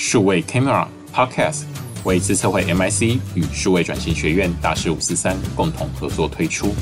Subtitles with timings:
[0.00, 1.62] 数位 Camera Podcast
[2.04, 6.72] 为资策会 MIC 与数位转型学院大师五四三共同合作推出，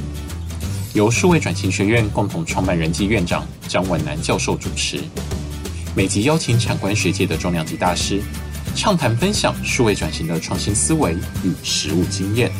[0.92, 5.00] 由数位转型学院共同创办人暨院长张文南教授主持，
[5.96, 8.21] 每集邀请产官学界的重量级大师，
[8.75, 12.53] 畅谈分享数位转型的创新思维与实务经验。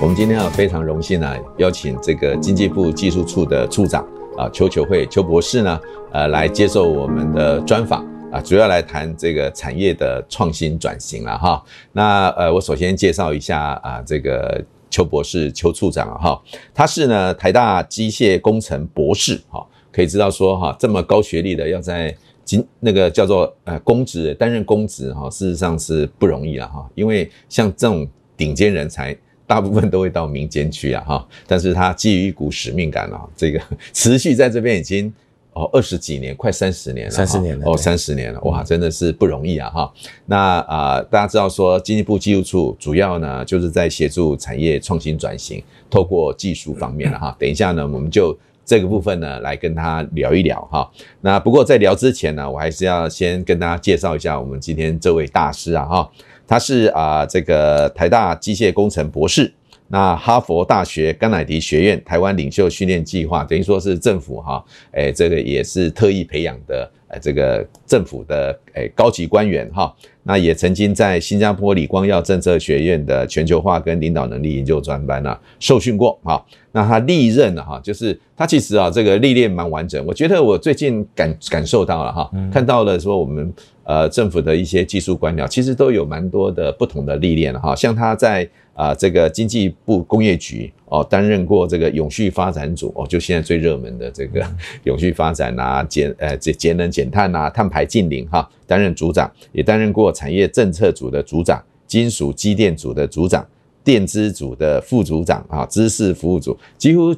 [0.00, 4.06] 我们今天啊非常荣幸呢，邀请这个经济部技术处的处长
[4.38, 5.80] 啊邱求慧邱博士呢，
[6.16, 8.02] 呃来接受我们的专访
[8.32, 11.62] 啊，主要来谈这个产业的创新转型了哈。
[11.92, 16.40] 那呃我首先介绍一下啊这个邱博士邱处长哈，
[16.72, 19.62] 他是呢台大机械工程博士哈，
[19.92, 29.14] 可以知道说哈这么高学历的要在经那个叫做呃公职担任公职哈，事实上是不容易了哈，因为像这种顶尖人才。
[29.48, 31.28] 大部分都会到民间去啊，哈！
[31.46, 33.62] 但是他基于一股使命感啊，这个
[33.94, 35.14] 持续在这边已经
[35.56, 39.92] 哦二十几年，快三十年了，三十年了哦，三十年了，哇，真的是不容易啊，哈！
[40.26, 47.34] 那啊、呃，大家知道说，经济部技术处主要呢就是在协助产业创新转型，透过技术方面了哈。
[47.40, 50.86] 等一下呢，我们就这个部分呢来跟他聊一聊哈。
[51.22, 56.10] 那不过在聊之前呢，我还是要先跟大家介绍一下我们今天这位大师啊，哈。
[56.48, 59.52] 他是啊、呃，这个台大机械工程博士，
[59.88, 69.94] 那哈佛大学甘乃迪学院台湾领袖训练计划，等于说是政府哈，诶，这个也是特意培养的，呃，这个政府的诶高级官员哈。
[70.24, 76.44] 那也曾经在新加坡李光耀政策学院的全球化跟领导能力研究专班啊受训过哈。
[76.72, 80.04] 那他历任的哈，就是他其实啊这个历练蛮完整。
[80.04, 87.76] 我觉得我最近感感受到了哈，看到了说我们呃政府的一些技术官僚，其实都有蛮多的不同的历练哈。
[87.76, 88.46] 像他在
[88.76, 94.46] 啊这个经济部工业局哦担任过这个永续发展组哦，就现在最热门的这个
[94.84, 98.48] 永续发展啊减呃节节能减碳啊碳排净零哈。
[98.68, 103.46] 担任组长，也担任过产业政策组的组长、金属机电组的组长、
[103.84, 107.14] 电资组的副组长啊，知识服务组，几乎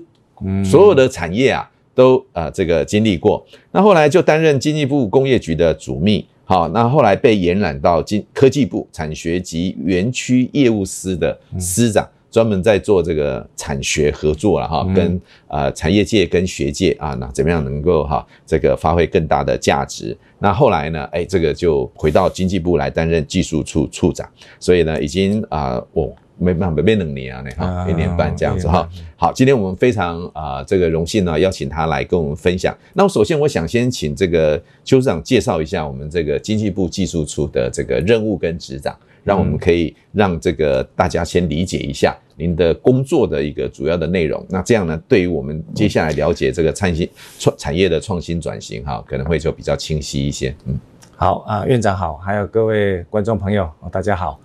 [0.63, 3.43] 所有的产业啊都啊这个经历过。
[3.73, 12.09] 那后来就担任经济部工业局的主秘，好，那后来被延揽到经科技部产学及园区业务司的司长。
[12.31, 20.17] 专门在做这个产学合作了哈，跟呃产业界跟学界啊，那怎么样能够哈这个发挥更大的价值？
[20.39, 24.29] 那后来呢，哎，这个就回到经济部来担任技术处处长，
[24.61, 28.89] 所以呢，已经啊，我没办法没两年啊，那哈一年半这样子哈。
[29.17, 32.77] 好，今天我们非常啊这个荣幸呢，邀请他来跟我们分享。
[32.95, 38.97] 那我首先我想先请这个邱处长介绍一下我们这个经济部技术处的这个任务跟职掌。
[39.25, 44.43] 让我们可以让这个大家先理解一下您的工作的一个主要的内容。
[44.49, 50.55] 那这样呢，对于我们接下来了解这个创新创产业的创新转型，哈，可能会就比较清晰一些。
[50.65, 50.81] 嗯，
[51.15, 54.41] 好啊，院长好，还有各位观众朋友，大家好，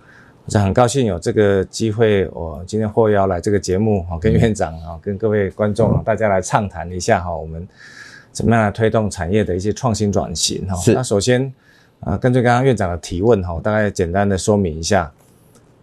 [0.46, 7.66] 我很高兴有这个机会，我今天获邀来这个节目，跟院长啊，跟各位观众大家来畅谈一下哈，我们
[8.32, 10.76] 怎么样来推动产业的一些创新转型哈。
[10.76, 10.92] 是。
[10.92, 11.52] 那首先。
[12.00, 15.10] 啊，根据刚刚院长的提问哈，我大概简单的说明一下。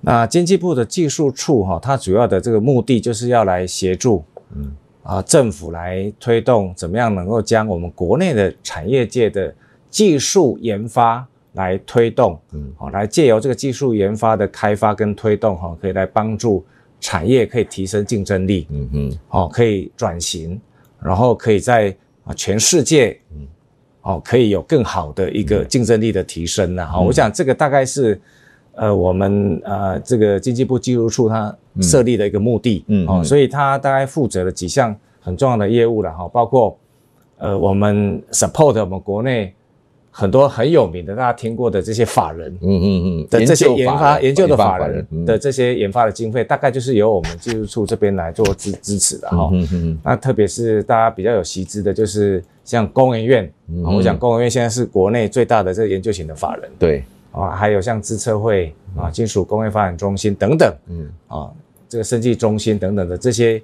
[0.02, 4.24] 那经济部的技术处哈，它主要的这个目的就是要来协助，
[4.56, 9.52] 嗯啊，政府来推动怎么样能够将我们国内的产业界的
[9.90, 16.64] 技术研发来推动，嗯，好，来借由这个技术研发的开发跟推动哈，可以来帮助
[17.00, 20.60] 产业可以提升竞争力，嗯嗯，好，可以转型，
[21.02, 23.48] 然后可以在啊全世界，嗯。
[24.04, 26.88] 哦，可以有更好的一个竞争力的提升呐！
[26.88, 28.20] 哈、嗯，我想这个大概是，
[28.74, 36.76] 呃，我们呃这个经济部技术处它设立的一个目的，嗯，哦，所以它大概负责了几项很重要的业务了哈，包括
[37.38, 39.54] 呃我们 support 我们国内。
[40.14, 49.50] 很多很有名的，大家听过的这些法人，嗯嗯嗯，的这些研发研究的法人的这些研发的经费，大概就是由我们技术处这边来做支支持的哈。
[49.54, 53.54] 嗯嗯，那特别是大家比较有习知的，就是像工研院，
[53.86, 57.04] 我想工研院现在是国内最大的这个研究型的法人，对。
[57.32, 61.10] 啊，还有像资策会啊、金属工业发展中心等等，嗯。
[61.30, 61.50] 啊，
[61.88, 63.62] 这个生技中心等等的这些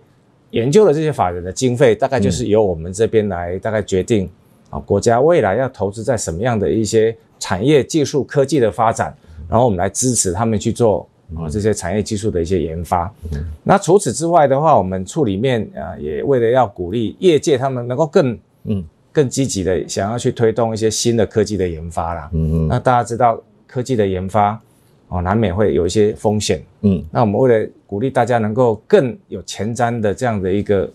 [0.51, 4.29] 研究的这些法人的经费，大概就是由我们这边来大概决定。
[4.69, 9.15] 啊，国家未来要投资在什么样的一些产业、技术、科技的发展，
[9.49, 13.11] 然后我们来支持他们去做啊这些产业技术的一些研发。
[13.31, 22.29] 嗯、那除此之外的话，我们处里面啊也为了要鼓励业界他们能够更嗯更积极的想要去推动一些新的科技的研发啦。
[22.33, 22.67] 嗯嗯。
[22.67, 24.59] 那大家知道科技的研发
[25.07, 26.61] 哦，难免会有一些风险。
[26.81, 27.03] 嗯。
[27.11, 30.89] 那我们为了鼓励大家能够更有前瞻的这样的一个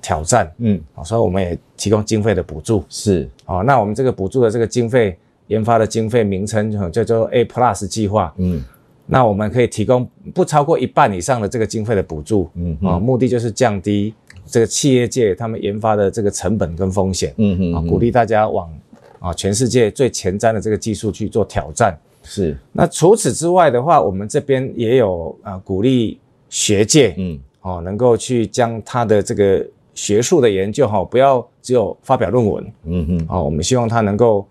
[0.00, 3.28] 挑战，嗯，所以我们也提供经费的补助，是。
[3.46, 8.62] 哦，那我们这个补助的这个经费研发的经费名称就叫做 A Plus 计划，嗯，
[9.06, 14.14] 那我们可以提供不超过一半以上的这个经费的补助，嗯啊，目的就是降低
[14.46, 18.70] 这个企业界他们研发的这个成本跟风险，嗯嗯，啊，鼓励大家往
[19.18, 22.56] 啊全世界最前瞻的这个技术去做挑战，是。
[22.70, 26.20] 那除此之外的话，我们这边也有啊鼓励
[26.50, 29.66] 学界，嗯，哦，能够去将他的这个。
[29.98, 34.46] 学术的研究哈，不要只有发表论文，嗯哼，哦，我们希望他能够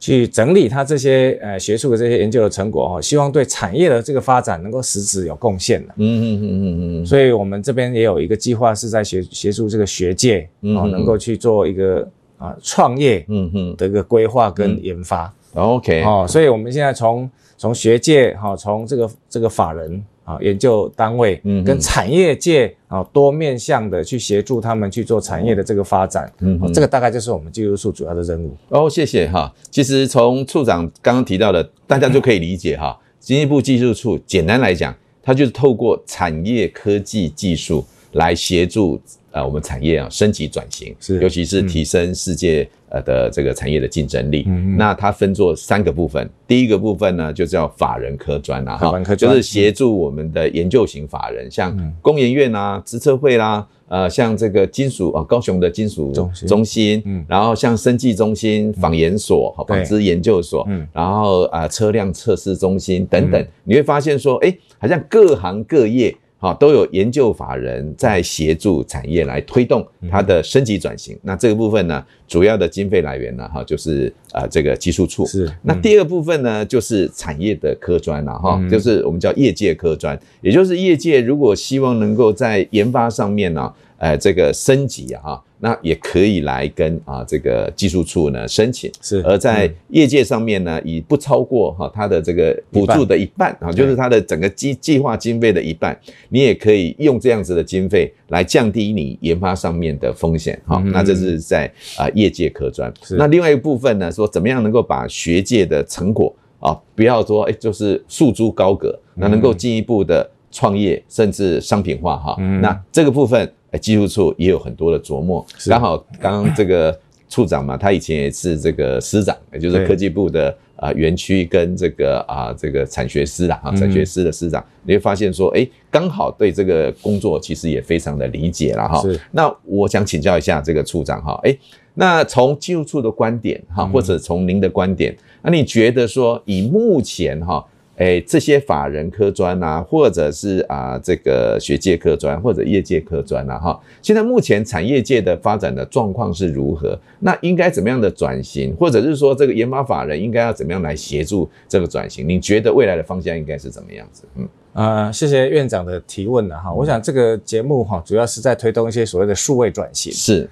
[0.00, 13.76] 去整理他这些呃学术的这些研究的成果哈，希望对产业的这个发展能够实质有贡献的，嗯嗯嗯嗯嗯，所以我们这边也有一个计划是在协协助这个学界哦，能够去做一个啊创业嗯哼。
[13.76, 16.02] 的一个规划跟研发，OK。
[16.02, 20.04] 哦，所以我们现在从从学界哈，从这个这个法人。
[20.30, 28.54] 啊，研究单位跟产业界啊多面向的去协助他们去做产业的这个发展，嗯，这个大概就是我们技术处主要的任务。
[28.68, 29.52] 哦，谢谢哈。
[29.70, 32.96] 其实从处长刚刚提到的，大家就可以理解哈。
[33.18, 39.00] 经济部技术处简单来讲，它就是透过产业科技技术来协助
[39.32, 42.68] 呃我们产业啊升级转型，是，尤其是提升世界。
[42.90, 46.28] 呃的这个产业的竞争力，嗯，那它分作三个部分。
[46.46, 56.12] 第一个部分呢，就叫法人科专啊，哈，就是协助我们的研究型法人，像工研院啊、资策会啦，呃，像这个金属啊，高雄的金属
[56.46, 66.14] 中心，嗯，然后像生技中心、纺研所、纺织研究所，嗯，然后啊，车辆测试中心等等，你会发现说，哎，好像各行各业。
[66.40, 71.14] 好，都有研究法人在协助产业来推动它的升级转型。
[71.16, 75.26] 嗯、那这个部分呢，主要的经费来源呢，哈，就是呃这个技术处。
[75.26, 75.46] 是。
[75.46, 85.44] 嗯、那第二个部分呢，就是产业的科专了哈，就是我们叫业界科专，也就是业界如果希望能够在研发上面呢，呃，这个升级啊，哈。
[85.62, 95.98] 那也可以来跟啊这个技术处呢申请，是而在业界上面呢，以不超过哈它的这个补助的一半啊，就是它的整个计计划经费的一半，
[96.30, 100.82] 你也可以用这样子的经费来降低你研发上面的风险哈。
[100.86, 102.90] 那这是在啊业界科专。
[103.10, 112.36] 那另外一部分呢，说怎么样能够把学界的成果啊，不要说哎就是束之高阁，那能够进一步的创业甚至商品化哈。
[112.62, 113.52] 那这个部分。
[113.70, 115.44] 哎，技术处也有很多的琢磨。
[115.66, 129.02] 刚好刚刚这个处长嘛，他以前也是这个师长，也就是科技部的啊园区跟这个啊这个产学司啦啊产学司的师长，你会发现说，哎，刚好对这个工作其实也非常的理解了哈。
[129.30, 131.56] 那我想请教一下这个处长哈，哎，
[131.94, 137.64] 那从技术处的观点哈，或者从您的观点，那你觉得说以目前哈？
[138.00, 146.98] 哎，这些法人科专啊，或者是啊这个学界科专或者业界科专啊，哈，现在目前产业界的发展的状况是如何？
[147.18, 152.26] 那应该怎么样的转型，或者是说这个研发法人应该要怎么样来协助这个转型？
[152.26, 154.24] 你觉得未来的方向应该是怎么样子？
[154.36, 156.72] 嗯，呃，谢谢院长的提问了哈。
[156.72, 160.10] 我想这个节目哈，主要是在推动一些所谓的数位转型。
[160.10, 160.48] 是，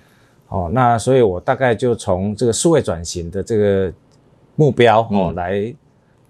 [0.49, 3.91] 哦，那所以我大概就从这个数位转型的这个
[4.55, 5.75] 目标哦来。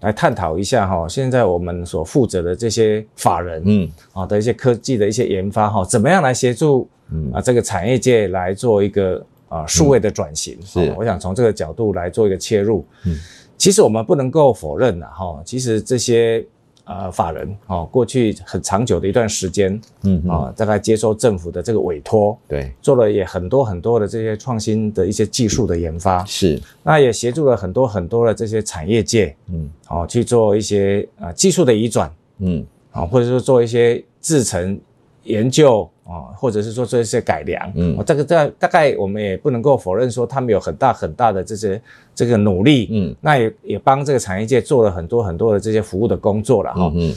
[0.01, 10.57] 来探讨一下哈，现在我们所负责的这些法人，嗯，啊的一些科技的一些研发哈，怎么样来协助，嗯啊这个产业界来做一个啊数位的转型？
[10.63, 12.85] 是，我想从这个角度来做一个切入。
[13.05, 13.15] 嗯，
[13.57, 16.45] 其实我们不能够否认的哈，其实这些。
[16.89, 34.79] 呃，法人哦，过去很长久的一段时间，嗯啊，大概接受政府的这个委托，对，做了也很多很多的这些创新的一些技术的研发，是，那也协助了很多很多的这些产业界，嗯，哦，去做一些啊技术的移转，嗯，啊，或者说做一些制程
[35.23, 35.89] 研究。
[36.09, 41.79] 啊，或者是说做一些改良，嗯，这个在大概我们也不能够否认说他们有很大很大的这些
[42.15, 47.13] 这个努力，嗯，那也也帮这个产业界做了很多很多的这些服务的工作了哈，嗯，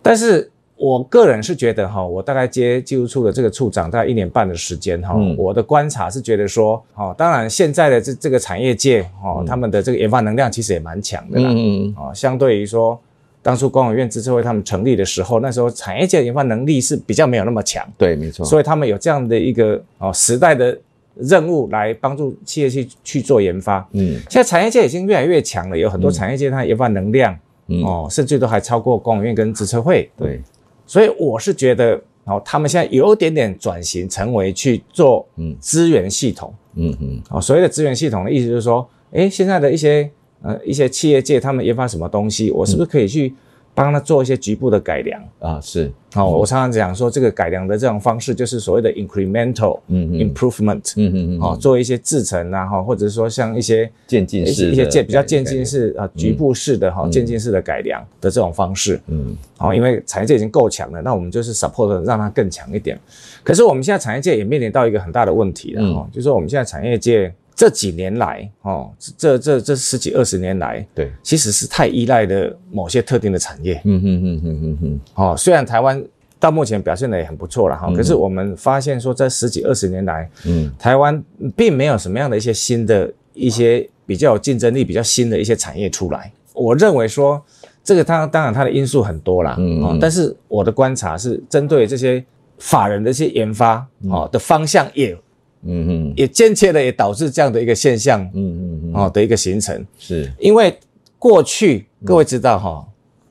[0.00, 12.96] 但是我个人是觉得哈，我大概接技术处的这个处长大概一年半的时间哈，我的观察是觉得说，哈，当然现在的这这个产业界哈，他们的这个研发能量其实也蛮强的啦，嗯嗯，啊，相对于说。
[13.40, 18.44] 当初工研院资策会他们成立的时候，那时候产业界研发能力是比较没有那么强，对，没错。
[18.44, 20.76] 所以他们有这样的一个哦时代的
[21.14, 23.88] 任务来帮助企业去去做研发。
[23.92, 30.10] 嗯，现在产业界已经越来越强了，有很多产业界它研发能量，嗯，哦，甚至都还超过工研院跟资策会。
[30.16, 30.40] 对，
[30.84, 36.52] 所以我是觉得哦，他们现在有点点转型，成为去做嗯资源系统。
[36.74, 40.10] 嗯嗯，哦，所谓的资源系统的意思就是说，诶，现在的一些。
[40.42, 43.34] 呃，一些企业界他们研发什么东西，我是不是可以去
[43.74, 45.22] 帮他做一些局部的改良？
[45.40, 45.90] 啊，是。
[46.14, 62.98] 好、哦，我常常讲说，这个改良的这种方式就是所谓的 incremental improvement，嗯嗯嗯，哦，做一些制成啊，哈，或者是说像一些渐进式、一些渐比较渐进式啊，局部式的哈，渐进式的改良的这种方式，嗯，好，因为产业界已经够强了，那我们就是 support 让它更强一点。
[63.44, 68.88] 可是我们现在产业界也面临到一个很大的问题了，哈，就是说我们现在产业界这几年来，哦，
[69.18, 76.00] 这这这十几二十年来，对，其实是太依赖的某些特定的产业，嗯嗯嗯嗯嗯嗯，哦，虽然台湾。
[76.40, 81.20] 到目前表现的也很不错了哈，可是我们发现说，在十几二十年来，嗯，台湾
[81.56, 86.32] 并没有什么样的一些新的一些比较有竞争力、比较新的一些产业出来。
[86.52, 87.44] 我认为说，
[87.82, 92.24] 这个它当然它的因素很多啦，嗯，但是我的观察是针对这些
[92.58, 95.18] 法人的一些研发哦的方向也，
[95.62, 100.32] 嗯嗯，也间接的也导致这样的一个现象，嗯嗯嗯，哦的一个形成，是。
[100.38, 100.76] 因为
[101.18, 102.86] 过去各位知道哈，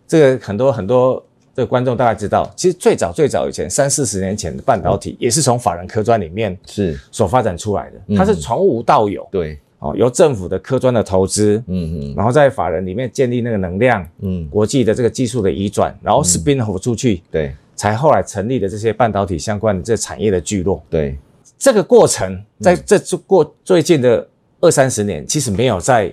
[0.07, 1.23] 这个很多很多。
[1.55, 6.95] 这个观众大概知道，其实最早最早以前三四十年前的半导体也是从法人科专里面是。
[7.11, 21.17] 所发展出来的，它是从无到有，对，哦，由政府的科专的投资，嗯嗯，然后在法人里面建立那个能量，嗯，国际的这个技术的移转，然后 spin off 出去，对，才后来成立的这些半导体相关的这产业的聚落，对，
[21.57, 24.27] 这个过程在这过最近的
[24.59, 26.11] 二三十年其实没有再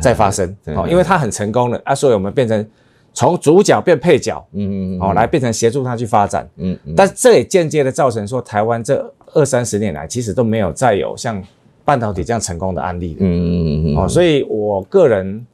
[0.00, 2.66] 再发生，哦，因为它很成功了啊，所以我们变成。
[3.12, 11.42] 从主角变配角，嗯嗯嗯，哦，来变成协助他去发展，嗯嗯，但这也间接的造成说，台湾这二三十年来其实都没有再有像
[11.84, 15.44] 半导体这样成功的案例，嗯嗯嗯嗯，哦，所以我个人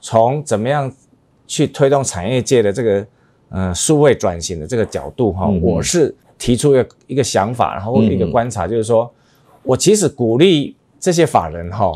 [0.00, 0.90] 从怎么样
[1.46, 3.06] 去推动产业界的这个
[3.50, 9.08] 呃数位转型的这个角度哈，我是提出一个一个想法，然后一个观察，就是说
[9.62, 11.92] 我其实鼓励这些法人哈，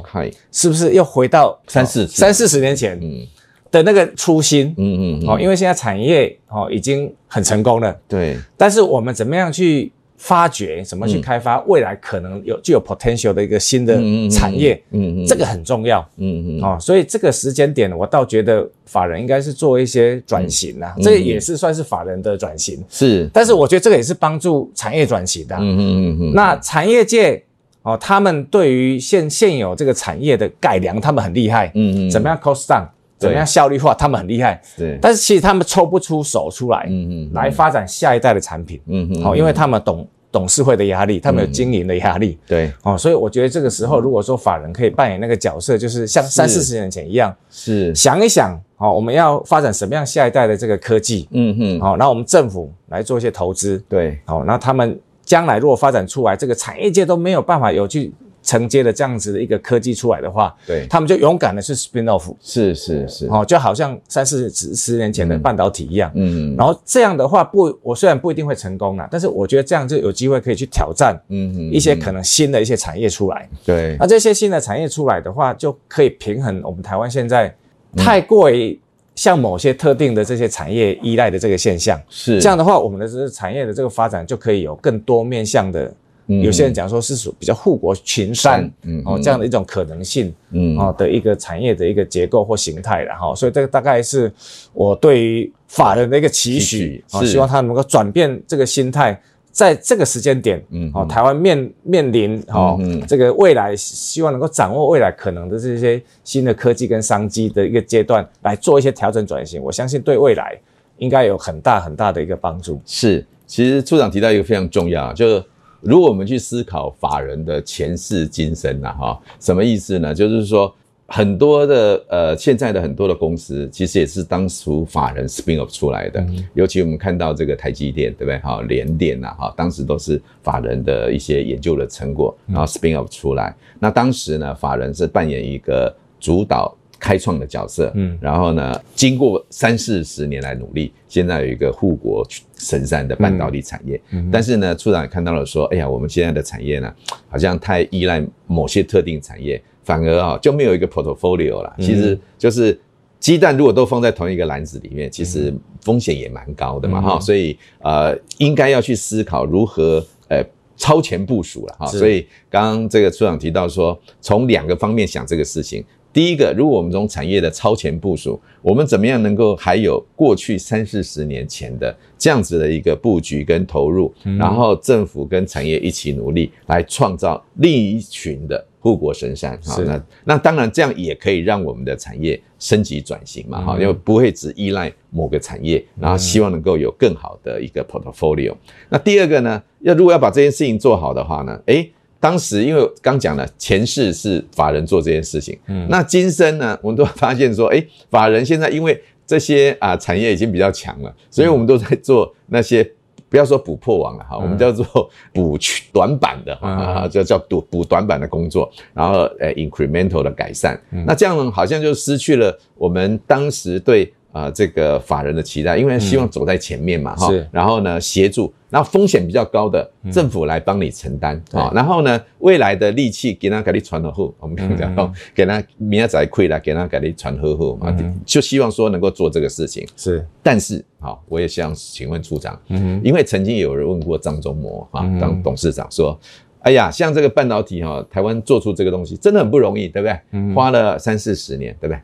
[0.53, 2.97] 是不是又回到三四三四十年前？
[3.03, 3.27] 嗯。
[3.73, 8.39] 的那个初心，嗯嗯，哦，因为现在产业哦已经很成功了，对。
[8.57, 13.95] 但是我们怎么样去发掘，怎么去开发未来可能有具有 potential 的一个新的
[14.31, 23.29] 产业，嗯嗯，这个很重要，嗯嗯，哦，所以这个时间点，我倒觉得法人应该是做一些转型啊，这也是算是法人的转型，是。
[23.33, 26.33] 但是我觉得这个也是帮助产业转型的，嗯嗯嗯嗯。
[26.35, 27.43] 那产业界
[27.83, 32.87] 哦，他们对于现现有这个产业的改良，他们很厉害，嗯嗯，怎么样？cost down？
[33.19, 33.95] 怎么样效率化？
[33.95, 34.99] 他们很厉害，对。
[35.01, 39.23] 但是其实他们抽不出手出来，嗯嗯，来发展下一代的产品，嗯嗯。
[39.23, 42.71] 好，因为他们懂董事会的压力，他们有经营的压力，对。
[42.83, 51.81] 哦，所以我觉得这个时候，如果说法人可以扮演那个角色，就是像三四十年前一样，是想一想，哦，我们要发展什么样下一代的这个科技，嗯嗯。
[51.81, 54.19] 好，那我们政府来做一些投资，对。
[54.27, 58.13] 好，那他们将来如果发展出来，这个产业界都没有办法有去。
[58.47, 71.67] 承接了这样子的一个科技出来的话，对，他们就勇敢的去 spin off，是是是，哦，就好像三四十十年前的半导体一样，嗯，然后这样的话不，我虽然不一定会成功啦，但是我觉得这样就有机会可以去挑战，嗯。
[71.73, 77.53] 一些可能新的一些产业出来，对，那这些新的产业出来的话，就可以平衡我们台湾现在
[77.97, 78.79] 太过于
[79.17, 82.41] 像某些特定的这些产业依赖的这个现象，是。
[82.41, 85.93] 这样的话，我们的这个产业的这个发展就可以有更多面向的。
[86.27, 94.33] 有些人讲说是属比较护国群山，嗯，哦，这样的一种可能性，嗯，哦的一个产业的一个结构或形态了哈，所以这个大概是
[94.73, 99.17] 我对于法人的一个期许，啊，希望他能够转变这个心态，
[99.53, 110.59] 在这个时间点，嗯，哦，台湾面面临哦这个未来，希望能够掌握未来可能的这些新的科技跟商机的一个阶段，来做一些调整转型，我相信对未来
[110.99, 112.81] 应该有很大很大的一个帮助。
[112.85, 115.45] 是，其实处长提到一个非常重要，就是。
[115.87, 120.13] 如果我们去思考法人的前世今生呐，哈，什么意思呢？
[120.13, 120.75] 就是说，
[121.07, 126.21] 很多的呃，现在的很多的公司，其实也是当初法人 spin off 出来的。
[126.21, 128.39] 嗯、尤其我们看到这个台积电，对不对？
[128.41, 133.51] 哈，联电呐，哈，当时都是法人的一些研究的成果，然后 spin off 出来。
[133.51, 136.77] 嗯、那当时呢，法人是扮演一个主导。
[136.99, 142.27] 开创的角色，嗯，然后呢，经过三四十年来努力，现在有一个护国
[142.57, 146.93] 神山的半导体产业，嗯，但是呢，处长也看到了说，哎呀，我们现在的产业呢，
[147.29, 151.77] 好像太依赖某些特定产业，反而啊就没有一个 portfolio 了。
[151.79, 152.79] 其实就是
[153.21, 160.43] 鸡蛋如果都放在同一个篮子里面，其实风险也蛮高的嘛，哈，所以呃，应该要去思考如何呃
[160.77, 161.87] 超前部署了哈。
[161.87, 165.85] 所以刚刚这个处长提到说，从两个方面想这个事情。
[166.17, 179.75] 第一个，如果我们从产业的超前部署，我们怎么样能够还有过去三四十年前的这样子的一个布局跟投入，然后政府跟产业一起努力，来创造另一群的护国神山哈。
[179.75, 188.55] 是那那当然这样也可以让我们的产业升级转型嘛哈，嗯因为不会只依赖某个产业，然后希望能够有更好的一个 portfolio。
[188.89, 202.91] 那第二个呢，要如果要把这件事情做好的话呢，诶当时因为刚讲了前世是法人做这件事情，嗯，那今生呢，我们都发现说，诶法人现在因为这些啊产业已经比较强了，所以我们都在做那些。
[203.29, 205.59] 不要说补破网了哈，我们叫做补
[205.93, 210.81] 短板的哈，就叫补补短板的工作，然后呃 incremental 的改善。
[211.05, 217.33] 那这样呢，好像就失去了我们当时对啊这个法人的期待，因为希望走在前面嘛哈。
[217.51, 221.73] 然后呢，协助，然后风险比较高的政府来帮你承担啊。
[221.75, 229.87] 然后呢，未来的利器给他给你传了后，我们讲， 给他明仔再亏了，给他给你传呵护嘛，就希望说能够做这个事情。
[229.97, 230.85] 是，但是。
[230.99, 236.19] 好，我也想请问处长，嗯，因为曾经有人问过张忠谋啊，当董事长说，
[236.61, 240.19] 哎呀，像这个半导体哈，台湾做出这个东西真的很不容易，对不对？
[240.33, 242.01] 嗯，花了三四十年，对不对？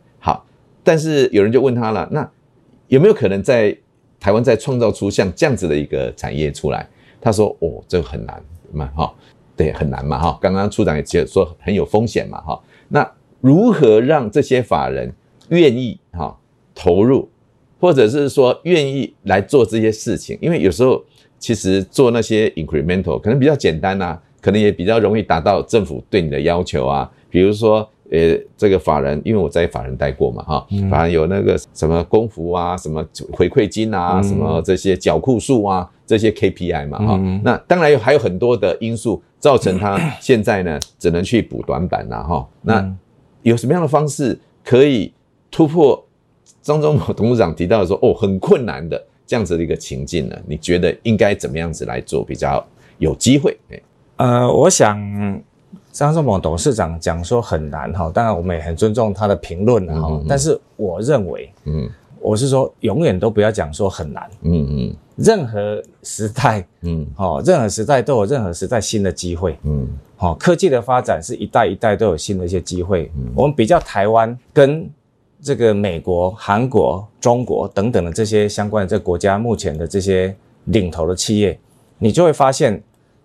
[0.82, 2.28] 但是有人就问他了，那
[2.88, 3.76] 有没有可能在
[4.20, 6.88] 台湾再创造出像这样子的一个产业出来？
[7.20, 9.14] 他说，哦，这个很难嘛，哈，
[9.56, 10.38] 对，很难嘛，哈。
[10.40, 12.60] 刚刚处长也接说很有风险嘛，哈。
[12.88, 13.08] 那
[13.40, 15.12] 如何让这些法人
[15.48, 16.36] 愿意哈
[16.74, 17.28] 投入？
[17.80, 21.04] 或者是说愿意来做这些事情，因为有时候
[21.40, 27.10] 其实做那些 incremental 可能比较简单啊，可能也比较容易达到政府对你的要求啊。
[27.28, 33.02] 比如说，呃，这个法人，因为我在法人待过嘛，哈，法人有那个什么工服啊，什么
[33.32, 37.40] 回馈金啊，什么这些缴库数啊，这些 KPI 嘛，哈。
[37.42, 42.46] 那当然有还有很多的因素造成他现在呢 只能去补短板了，哈。
[42.60, 42.94] 那
[43.42, 45.12] 有什么样的方式可以
[45.50, 46.04] 突破？
[46.60, 52.64] 张忠谋董事长提到的说：“哦，很困难的这样子的一个情境呢，你觉得应该怎么样子来做比较
[52.98, 53.58] 有机会？”
[54.16, 54.96] 呃，我想
[55.92, 61.88] 张忠谋董事长讲说很难哈，当然我们也很尊重他的评论哈，嗯嗯嗯，但是我认为，嗯，
[62.20, 74.90] 我是说永远都不要讲说很难，嗯嗯，任何时代，嗯，好，任何时代都有任何时代新的机会，嗯，好，科技的发展是一代一代都有新的一些机会，嗯，我们比较台湾跟。
[75.44, 80.32] 这个美国、韩国、中国等等的这些相关的这个国家，目前的这些
[80.66, 81.58] 领头的企业，
[81.98, 82.80] 你就会发现，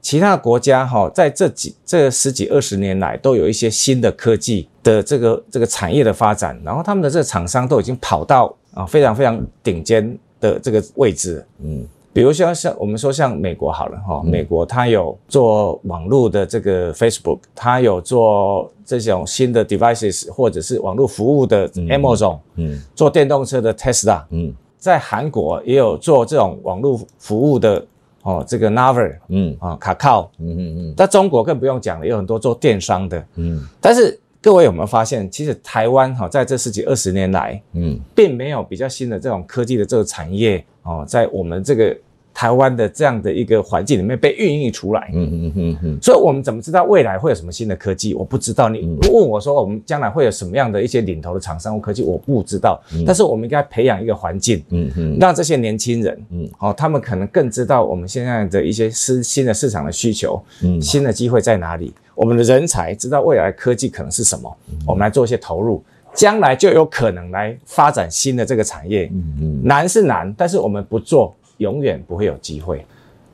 [0.07, 11.85] 其他国家哈，在这几这十几二十年来，都有一些新的科技的这个这个产业的发展，然后他们的这个厂商都已经跑到啊非常非常顶尖的这个位置，嗯。
[12.13, 27.85] 比如像像我们说像美国好了哈，美国它有做网络的这个 Facebook，它有做这种新的 devices 或者是网络服务的 Amazon，嗯，做电动车的 Tesla，嗯，在韩国也有做这种网络服务的
[28.27, 29.55] 哦，这个 Naver，嗯。
[29.59, 41.97] 啊，卡靠，嗯嗯嗯，在中国更不用讲了，有很多做电商的，嗯，但是各位有没有发现，其实台湾哈在这十几二十年来，嗯，并没有比较新的这种科技的这个产业哦，在我们这个。
[42.37, 48.13] 台湾的这样的一个环境里面被孕育出来，嗯嗯嗯嗯，所以我们怎么知道未来会有什么新的科技？
[48.13, 48.69] 我不知道。
[48.69, 52.03] 你问我说，我们将来会有什么样的一些领头的厂商或科技？
[52.03, 52.79] 我不知道。
[53.07, 61.91] 但是我们应该培养一个环境，嗯嗯，让这些年轻人，嗯，好，他们可能更知道我们现在的一些新新的市场的需求，嗯，新的机会在哪里？
[62.13, 64.57] 我们的人才知道未来的科技可能是什么？
[64.85, 69.09] 我们来做一些投入，将来就有可能来发展新的这个产业。
[69.11, 71.35] 嗯嗯，难是难，但是我们不做。
[71.57, 72.85] 永远不会有机会。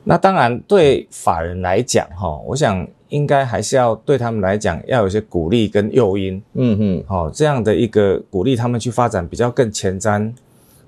[0.02, 10.30] 那当然，对法人来讲，哈，我想应该还是要对他们来讲要有一些鼓励跟诱因，嗯嗯，好，这样的一个鼓励他们去发展比较更前瞻，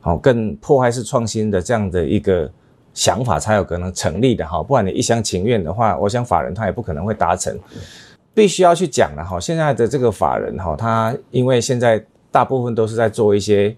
[0.00, 2.50] 好，更破坏式创新的这样的一个
[2.92, 4.62] 想法才有可能成立的哈。
[4.62, 7.58] 不然你一厢情愿的话，我想法人他也不可能会达成。
[8.34, 9.40] 必须要去讲了哈。
[9.40, 13.74] 现在的这个法人哈，他因为现在大部分都是在做一些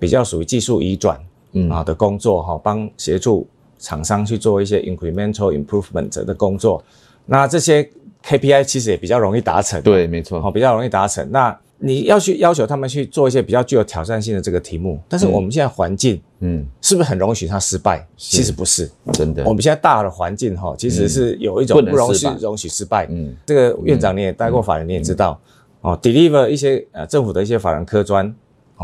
[0.00, 1.16] 比较属于技术移转。
[1.52, 3.46] 嗯啊的工作哈，帮协助
[3.78, 6.82] 厂商去做一些 incremental improvement 的工作，
[7.26, 7.88] 那这些
[8.24, 9.80] KPI 其实也比较容易达成。
[9.82, 11.28] 对，没错，好，比较容易达成。
[11.30, 18.06] 那你要去要求他们去做一些比较具有挑战性的这个题目，但是我们现在环境，嗯，是不是很容许他失败？
[18.16, 19.42] 其实不是，真的。
[19.44, 23.08] 我们现在大的环境哈，其实是有一种不容许容许失败。
[23.10, 25.40] 嗯，这个院长你也待过法人，你也知道，
[25.80, 28.32] 哦，deliver 一些呃政府的一些法人科专。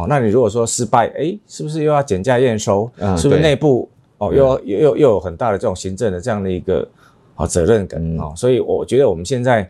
[0.03, 2.91] 哦，那你如果说失败，哎，是不是又要减价验收？
[2.99, 6.89] 嗯、是不是内部哦，又又又又有很大的这种行政的这样的一个
[7.37, 8.33] 哦责任感啊、嗯哦？
[8.37, 9.69] 所以我觉得我们现在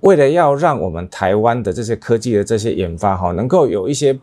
[0.00, 4.18] 为了要让我们台湾的这些科技的这些研发哈、哦，能够有一些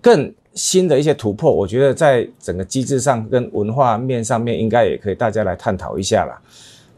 [0.00, 6.38] 更新的一些突破，我觉得在整个机制上跟文化面上面，应该也可以大家来探讨一下啦。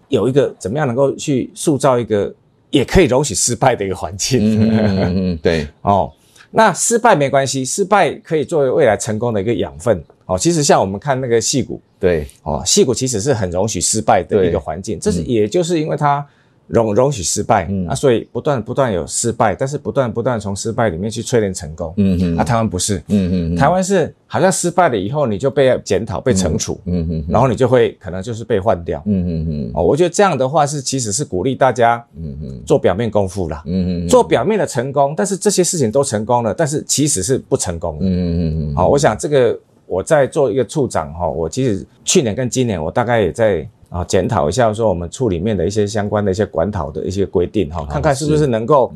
[0.09, 2.33] 有一个怎么样能够去塑造一个
[2.71, 4.61] 也可以容许失败的一个环境。
[4.61, 4.99] 嗯嗯
[5.33, 6.11] 嗯， 对哦，
[6.55, 10.03] 那失败没关系，失败可以作为未来成功的一个养分。
[10.27, 16.25] 哦，其实像我们看那个戏骨，对，哦，戏骨其实是很容许失败的一个环境，这是也就是因为它。
[16.67, 43.69] 容容许失败，嗯、啊，所以不断不断有失败，但是不断不断从失败里面去淬炼成功，嗯嗯，啊，台湾不是，嗯嗯，台湾是好像失败了以后你就被检讨、被惩处，嗯嗯，然后你就会可能就是被换掉，嗯嗯嗯，哦，我觉得这样的话是其实是鼓励大家，嗯嗯，做表面功夫啦，嗯嗯，做表面的成功，但是这些事情都成功了，但是其实是不成功的，嗯嗯嗯，好，我想这个我在做一个处长哈，我其实去年跟今年我大概也在。
[43.95, 48.93] 啊，检讨一下说我们处里面的一些相关的一些管考的一些规定哈，看看是不是能够，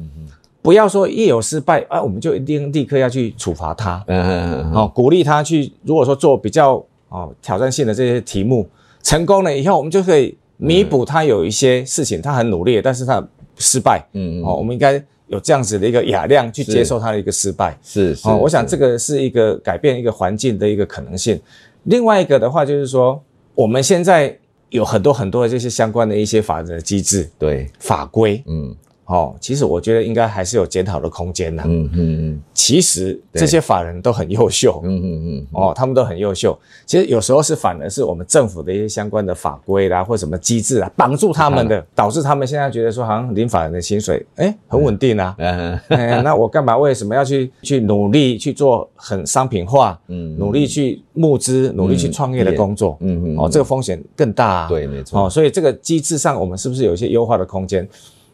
[0.60, 8.68] 不要说一有失败啊，我们就一定立刻要去处罚他，嗯嗯嗯，好，鼓励他去，如果说做比较哦挑战性的这些题目，
[9.00, 13.24] 成功了以后，我们就可以弥补他有一些事情他很努力，但是他
[13.56, 21.40] 失败，嗯嗯，哦，我们应该有这样子的一个雅量去接受他的一个失败，是，哦，我想这个是一个改变一个环境的一个可能性。
[21.84, 23.22] 另外一个的话就是说，
[23.54, 24.36] 我们现在。
[24.70, 27.70] 有很多很多的这些相关的一些法律的机制，对。
[27.78, 28.74] 法规，嗯，
[29.08, 32.40] 哦，其实我觉得应该还是有检讨的空间的，嗯嗯嗯。
[32.52, 36.58] 其实这些法人都很优秀，嗯嗯嗯，哦，他们都很优秀。
[36.84, 45.80] 其实有时候是反而是我们政府的一些相关的法规啦，或什么机制啊，绑住他们的， 导致他们现在觉得说，好像领法人的薪水，哎，很稳定啊， 嗯，
[46.22, 57.88] 那我干嘛为什么要去去努力去做很商品化，嗯，努力去募资，努力去创业的工作，嗯嗯，哦，这个风险更大啊，对，没错，哦，所以这个机制上，我们是不是有一些优化的空间？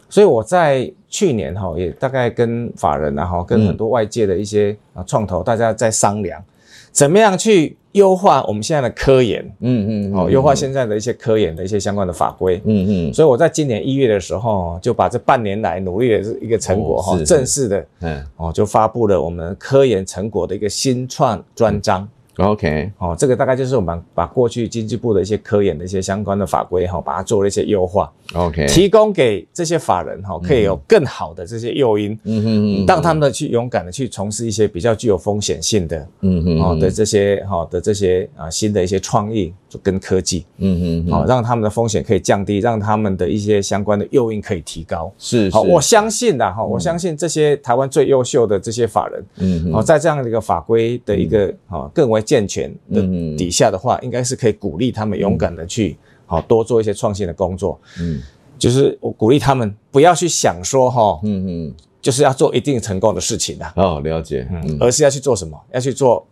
[0.09, 6.43] 所以我在去年哈也大概跟法人然后跟很多外界的一些啊创投大家在商量，
[6.91, 13.15] 怎么样去优化我们现在的科研，嗯嗯，哦，优化现在的一些科研的一些相关的法规，嗯嗯。
[13.15, 22.09] 所以我在今年一月的时候就把这半年来努力的一个成果哈，正式的，嗯，哦，就发布了我们科研成果的一个新创专章。
[22.37, 28.13] OK，哦，这个大概就是我们把过去经济部的一些科研的一些相关的法规哈，把它做了一些优化。
[28.35, 45.13] OK，提供给这些法人哈，可以有更好的这些诱因，嗯哼，让他们的去勇敢的去从事一些比较具有风险性的，嗯哼，好的这些哦的这些啊新的一些创意跟科技，嗯嗯，好让他们的风险可以降低，让他们的一些相关的诱因可以提高。
[45.19, 53.03] 是，好，我相信的哈，我相信这些台湾最优秀的这些法人，嗯，好，在这样的一个法规的一个啊更为健全的
[53.37, 57.81] 底下的话，应该是可以鼓励他们勇敢的去好多做一些创新的工作。
[58.01, 58.21] 嗯，
[58.59, 63.73] 就是我鼓励他们不要去想说哈，嗯嗯，就是要做一定成功的事情的。
[63.77, 64.47] 哦，了解。
[64.51, 65.59] 嗯，而是要去做什么？
[65.73, 66.27] 要去做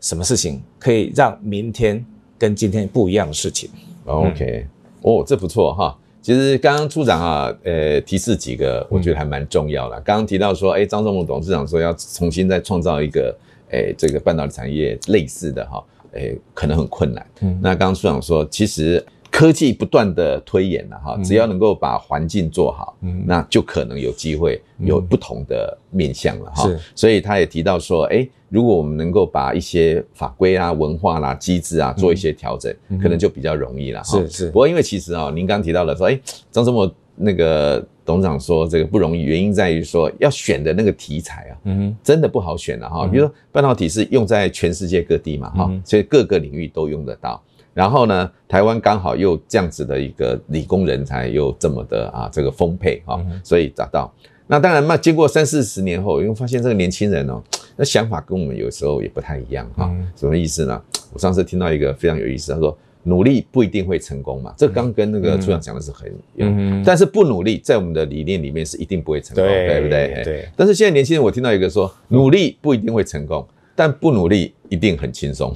[0.00, 2.02] 什么事情可以让明天
[2.40, 3.70] 跟今天不一样的事情。
[4.06, 4.66] OK，
[5.02, 5.96] 哦，这不错哈。
[6.20, 10.00] 其实刚刚处长啊，呃，提示几个，我觉得还蛮重要的。
[10.00, 13.32] 刚刚提到说，哎，张忠谋董事长说要重新再创造一个。
[13.72, 17.24] 诶，这个半导体产业类似的哈，诶，可能很困难。
[17.40, 19.00] 嗯，那刚刚处长说，其实
[19.30, 26.64] 科技不断的推演了哈，只要能够把环境做好，嗯，那就可能有机会有不同的面向了哈。
[26.64, 34.18] 是，所以他也提到说，诶，如果我们能够把一些法规啊、文化啦、啊、机制啊做一些调整，可能就比较容易了哈。
[34.18, 34.46] 是是。
[34.48, 37.82] 不过因为其实啊，您刚刚提到了说，诶，张忠谋那个。
[38.02, 43.06] 董事长说这个不容易，原因在于说要选的那个题材啊，嗯，真的不好选了哈。
[43.06, 47.40] 比如说半导体是用在全世界各地嘛哈，所以各个领域都用得到。
[47.72, 54.12] 然后呢，台湾刚好又这样子的一个理工人才又这么的啊这个丰沛哈，所以找到。
[54.50, 57.42] 那当然嘛，经过三四十年后，因为发现这个年轻人哦，
[57.76, 59.90] 那想法跟我们有时候也不太一样哈。
[60.16, 60.82] 什么意思呢？
[61.12, 62.76] 我上次听到一个非常有意思，他说。
[63.02, 70.22] 努力不一定会成功嘛，这刚跟那个处长讲的是很一样，但是不努力在我们的理念里面是一定不会成功，对不对？
[70.22, 70.48] 对。
[70.54, 75.50] 但是现在年轻人，我听到一个说，努力不一定会成功，但不努力一定很轻松。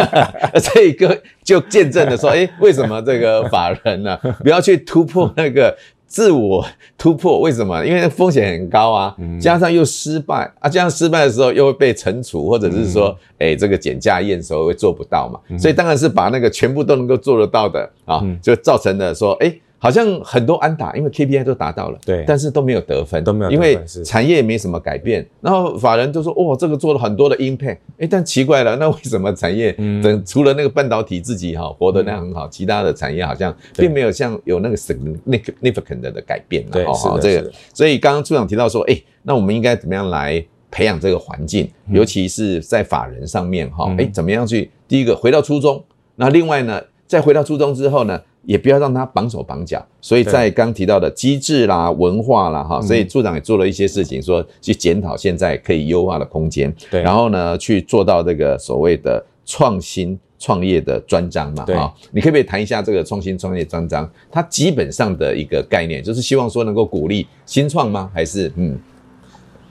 [0.74, 5.74] 这一个就见证了说，哎，为什么这个法人呢，不要去突破那个？
[6.14, 6.64] 自我
[6.96, 7.84] 突破，为什么？
[7.84, 25.28] 因为风险很高啊，加上又失败啊，加上失败的时候又会被惩处，或者是说，哎、欸、这个减价验收会做不到嘛，所以当然是把那个全部都能够做得到的啊，就造成了说，哎、欸好像很多安打，因为 KPI 都达到了，对，但是都没有得分，都没有得分，因为产业也没什么改变。
[25.42, 29.70] 然后法人就说，哦，这个做了很多的 impact，哎，但奇怪了，那为什么产业
[30.02, 36.64] 等除了那个半导体自己哈活得那样很好，其他的产业好像并没有像有那个 significant 的改变？
[36.72, 37.52] 对，是，这个。
[37.74, 45.84] 所以刚刚处长提到说，哎，那我们应该怎么样来培养这个环境，尤其是在法人上面哈，哎，怎么样去第一个回到初衷，
[46.16, 48.18] 那另外呢，再回到初中之后呢？
[48.46, 49.84] 也不要让他绑手绑脚。
[50.00, 56.74] 所以在刚提到的机制啦、文化啦，哈，所以处长也做了一些事情，说去检讨现在可以优化的空间。
[56.90, 64.10] 对，然后呢，去做到这个所谓的创新创业的专章嘛，哈，你可不可以谈一下这个创新创业专章？
[64.30, 68.10] 它基本上的一个概念，就是希望说能够鼓励新创吗？
[68.12, 68.78] 还是嗯，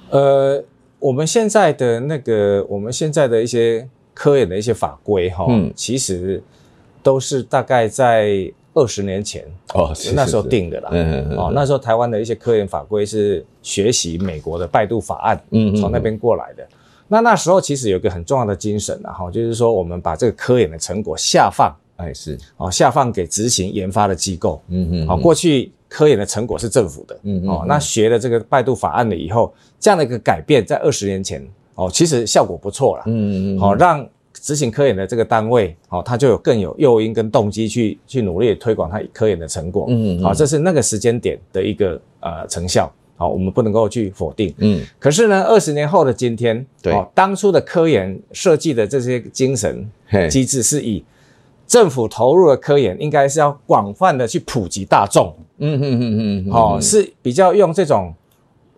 [0.09, 0.63] 呃。
[0.99, 6.41] 我们现在的那个，我们现在的一些科研的一些法规，哈，嗯，其实
[7.01, 16.67] 都是大概在二十年前哦，那时候定的啦，嗯嗯嗯，哦，那时候台湾的一些科研法规是学习美国的拜杜法案，嗯，从那边过来的。
[17.07, 25.71] 那那时候其实有一个很重要的精神，然后就是说我们把这个科研的成果下放，哎是，哦，下放给执行研发的机构，嗯嗯，好，过去。
[25.95, 27.49] 科研的成果是政府的，嗯，嗯，嗯。
[27.49, 34.03] 哦，那学了这个拜杜法案了以后，这样的一个改变，在二十年前哦，其实效果不错了，嗯嗯嗯，好、哦，让
[34.43, 49.89] 执行科研的这个单位，哦，他就有更有诱因跟动机去去努力推广他科研的成果，嗯嗯，好、哦，这是那个时间点的一个呃成效，好、哦，我们不能够去否定，嗯，可是呢，二十年后的今天，对，哦，当初的科研设计的这些精神
[50.29, 51.03] 机制是以。
[51.65, 58.13] 政府投入的科研应该是要广泛的去普及大众，嗯嗯嗯嗯，哦，是比较用这种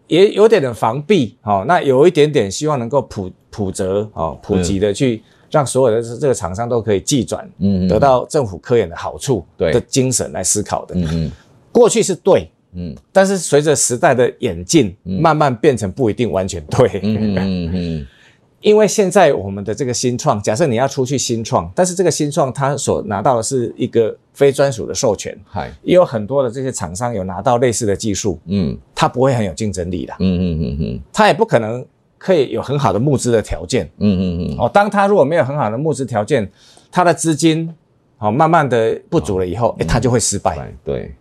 [0.08, 11.32] 也有点的防弊，哦，那有一点点希望能够普普泽哦普及的去让所有的这个厂商都可以技转，嗯，得到政府科研的好处的精神来思考的，嗯嗯，
[11.72, 18.08] 过去是对，嗯，但是随着时代的演进，慢慢变成不一定完全对，嗯嗯嗯。
[18.62, 31.86] 因为现在我们的这个新创，假设你要出去新创，但是这个新创它所拿到的是一个非专属的授权，嗨，也有很多的这些厂商有拿到类似的技术，嗯，它不会很有竞争力的，嗯嗯嗯嗯，它也不可能
[32.26, 36.52] 可以有很好的募资的条件，嗯嗯嗯，哦，当他如果没有很好的募资条件，
[36.92, 37.72] 他的资金，
[38.18, 41.14] 好，慢慢的不足了以后，哎，他就会失败，对。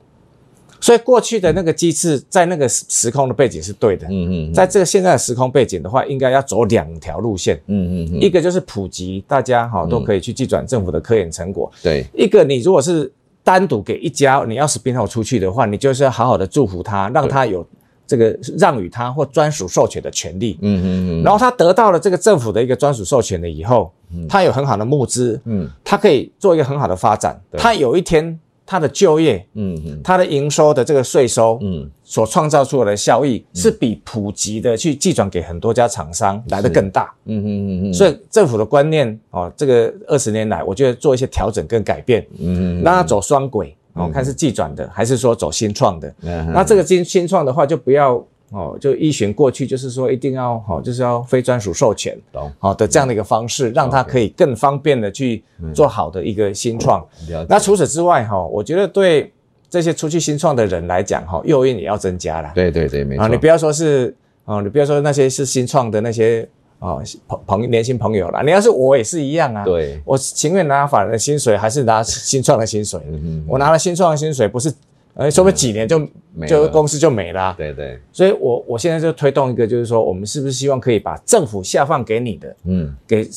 [0.81, 4.07] 所以过去的那个机制，在那个时空的背景是对的。
[4.09, 7.61] 嗯嗯，在这个现在的时空背景的话，应该要走两条路线。
[7.67, 11.71] 嗯嗯，一个就是普及，大家哈都可以去寄转政府的科研成果。
[11.83, 13.13] 对，一个你如果是
[13.43, 17.67] 单独给一家，你要 spin out 出去的话，你就是要好好的祝福他，让他有
[18.07, 20.59] 这个让与他或专属授权的权利。
[20.63, 23.93] 嗯嗯嗯，然后他得到了这个政府的一个专属授权了以后，
[24.29, 27.41] 他有很好的募资，嗯，他可以做一个很好的发展。
[27.57, 28.39] 他有一天。
[28.67, 48.25] 他的就业，嗯嗯，他的营收的这个税收，嗯，所创造出来的效益是比普及的去寄转给很多家厂商来的更大，嗯嗯嗯嗯，所以政府的观念哦，这个二十年来，我觉得做一些调整跟改变，嗯嗯，让它走双轨，哦，看是技转的还是说走新创的，嗯，那这个新新创的话就不要。
[48.51, 52.17] 哦，就依循过去，就是说一定要好，就是要非专属授权，
[52.61, 55.43] 好的这样的一个方式，让它可以更方便的去
[55.75, 57.05] 做好的一个新创。
[57.49, 59.33] 那除此之外，哈，我觉得对
[59.69, 62.53] 这些出去新创的人来讲，哈，诱因也要增加了。
[62.55, 63.27] 对对对，没错。
[63.27, 66.49] 你不要说是，哦，你不要说那些是新创的那些
[66.85, 69.65] 啊朋朋年轻朋友啦，你要是我也是一样啊。
[69.65, 73.01] 对，我情愿拿法人的薪水，还是拿新创的薪水。
[73.07, 74.73] 嗯，我拿了新创的薪水，不是。
[75.17, 76.05] 哎，说不定几年就
[76.45, 77.55] 就公司就没了啊。
[77.57, 83.31] 对对，所以我我现在就推动一个，就是说，我们是不是希望可以把政府下放给你的，嗯，给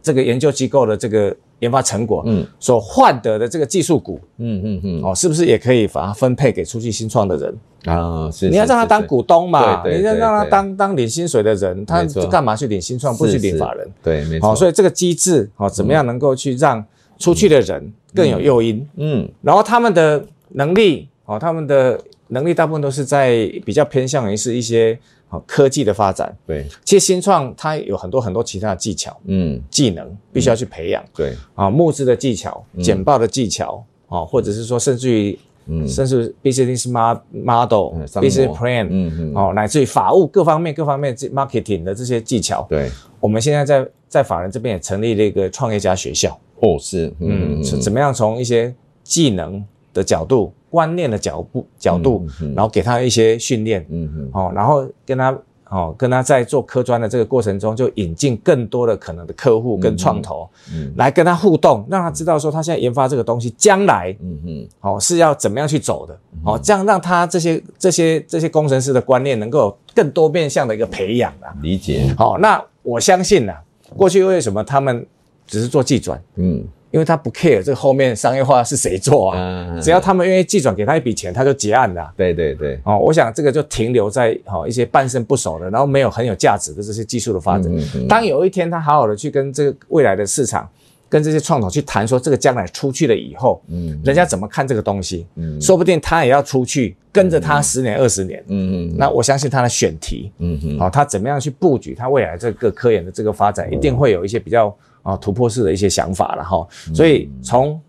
[0.00, 7.52] 这个研究机构的这个研发成果，嗯，所换得的这个技术股，嗯嗯嗯，哦，是不是也可以把它分配给出去新创的人
[7.84, 8.30] 啊？
[8.30, 13.88] 是，你要让他当股东嘛，你要让他当当领薪水的人，他干嘛去领新创，不去领法人？
[14.02, 14.48] 对，没错。
[14.48, 16.84] 好，所以这个机制，好，怎么样能够去让
[17.18, 18.88] 出去的人更有诱因？
[18.96, 21.08] 嗯，然后他们的能力。
[21.26, 24.98] 哦，他们的能力大部分都是在比较偏向于是一些
[25.30, 26.36] 哦科技的发展。
[26.46, 31.02] 对，其实新创它有很多很多其他的技巧，嗯，技能必须要去培养。
[31.16, 42.66] 对，啊，募资的技巧、简报的技巧，啊，或者是说甚至于，嗯，甚至 business model、business plan，嗯嗯，哦，乃至于法务各方面各方面 marketing 的这些技巧。
[42.68, 46.38] 对，我们现在在在法人这边也成立了一个创业家学校。
[46.60, 50.52] 哦，是，嗯，怎么样从一些技能的角度。
[50.70, 55.32] 观念的角度角度，然后给他一些训练，嗯嗯，哦，然后跟他
[55.70, 73.60] 哦，跟他在做科专的这个过程中，就引进更多的可能的客户跟创投，嗯，来跟他互动，让他知道说他现在研发这个东西将来，嗯嗯，哦是要怎么样去走的，哦，这样让他这些这些这些工程师的观念能够有更多面向的一个培养啊，理解，好，那我相信啊，
[73.96, 75.06] 过去为什么他们
[75.46, 76.64] 只是做技转，嗯。
[76.94, 82.08] 因为他不 care 这后面商业化是谁做啊，只要他们愿意寄转给他一笔钱，他就结案的。
[82.16, 87.68] 对对对，哦，我想这个就停留在哦一些半生不熟的，然后没有很有价值的这些技术的发展。
[88.08, 90.70] 当有一天他好好的去跟这个未来的市场，
[91.14, 95.24] 跟这些创投去谈说，这个将来出去了以后，嗯，人家怎么看这个东西？
[95.36, 106.66] 嗯，说不定他也要出去，跟着他十年二十年，嗯嗯，那我相信他的选题，嗯嗯，好，他怎么样去布局他未来这个科研的这个发展，一定会有一些比较啊突破式的一些想法了哈。
[106.92, 107.80] 所以从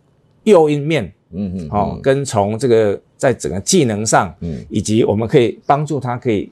[0.44, 6.52] 诱因面，嗯嗯，好，跟从这个在整个技能上，嗯，以及我们可以帮助他可以。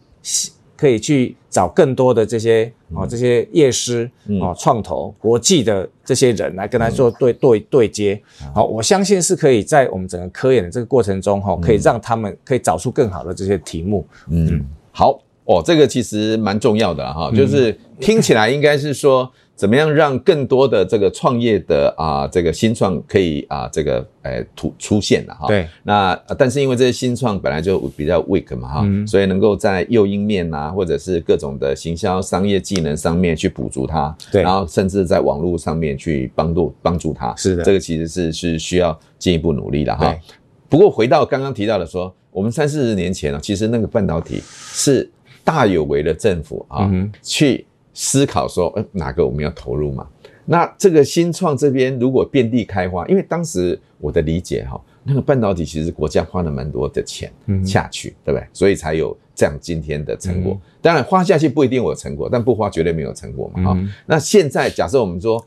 [0.76, 4.10] 可以去找更多的这些啊、哦，这些业师
[4.42, 8.22] 啊，创、嗯、投国际的这些人来跟他做对、嗯、对对接。
[8.54, 14.06] 好，我相信是可以在我们整个科研的这个过程中哈，可以让他们可以找出更好的这些题目。
[14.30, 14.66] 嗯，嗯。
[14.92, 19.32] 好哦，这个其实蛮重要的哈，就是听起来应该是说。
[19.56, 25.48] 怎么样让更多的这个创业的啊，这个新创可以啊，这个呃突出现了哈？
[25.48, 25.68] 对。
[25.84, 34.42] 那但是因为这些新创本来就比较 weak 嘛哈，嗯、所以能够在诱因面啊，或者是各种的行销商业技能上面去补足它，对。
[34.42, 37.64] 然后甚至在网络上面去帮助帮助它，是的。
[37.64, 40.06] 这个其实是是需要进一步努力的哈。
[40.06, 40.20] 对
[40.68, 45.10] 不过回到刚刚提到的说，我们三四十年前啊，其实那个半导体是
[45.44, 47.66] 大有为的政府啊、嗯、去。
[47.94, 50.08] 思考说，呃，哪个我们要投入嘛？
[50.46, 57.32] 那这个新创这边如果遍地开花，因为当时我的理解哈，那个半导体其实国家花了蛮多的钱
[57.66, 58.48] 下去，嗯、对不对？
[58.52, 60.54] 所以才有这样今天的成果。
[60.54, 63.64] 嗯、当然花下去不一定有成果，但不花绝对没有成果嘛。
[63.64, 65.42] 哈、嗯，那现在假设我们说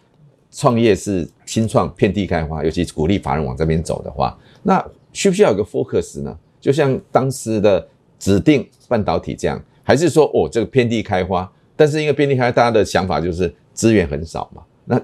[0.50, 4.82] 创业是新创遍地开花，尤其鼓励法人往这边走的话，那
[5.12, 6.34] 需不需要有个 focus 呢？
[6.58, 7.86] 就像当时的
[8.18, 11.52] 指定半导体这样，还是说哦，这个遍地开花？
[11.76, 15.00] 但是因为便利开，大家的想法就是资源很少嘛，那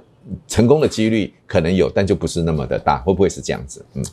[0.49, 3.85] 成功的几率可能有，但就不是那么的大，会不会是这样子？
[3.95, 4.05] 嗯，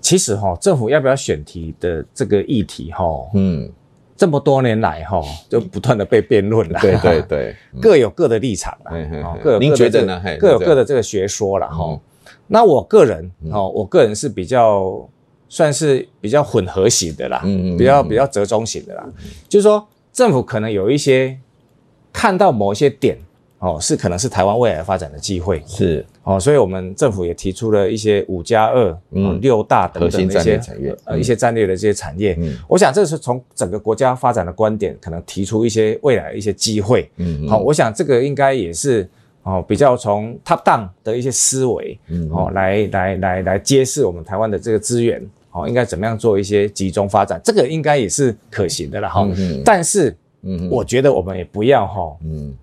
[0.00, 3.68] 其实哈，政府要不要选题的这个议题哈，嗯，
[4.16, 8.92] 这么多年来哈，就不断的被辩论了，对对对， 各有各的立场了，
[9.42, 10.22] 各有各的，您觉得呢？
[10.38, 12.00] 各有各的这个学说了哈。
[12.46, 15.06] 那我个人哦，我个人是比较
[15.48, 19.04] 算是比较混合型的啦，嗯嗯，比较比较折中型的啦，
[19.48, 21.36] 就是说政府可能有一些。
[22.16, 23.14] 看到某一些点，
[23.58, 26.02] 哦，是可能是台湾未来发展的机会，是。
[26.22, 32.34] 哦，所以我们政府也提出了一些五加二、嗯，六大等等的一些产业，呃，一些战略的这些产业。
[32.40, 37.08] 嗯，我想这是从整个国家发展的观点，可能提出一些未来一些机会。
[37.18, 39.06] 嗯，好，我想这个应该也是
[39.42, 49.28] 哦，比较从 top down 的一些思维，嗯，哦，来来来来揭示我们台湾的这个资源，哦，应该怎么样做一些集中发展，这个应该也是可行的了哈。
[49.36, 50.16] 嗯，但是。
[50.46, 52.54] 嗯，我觉得我们也不要哈，嗯，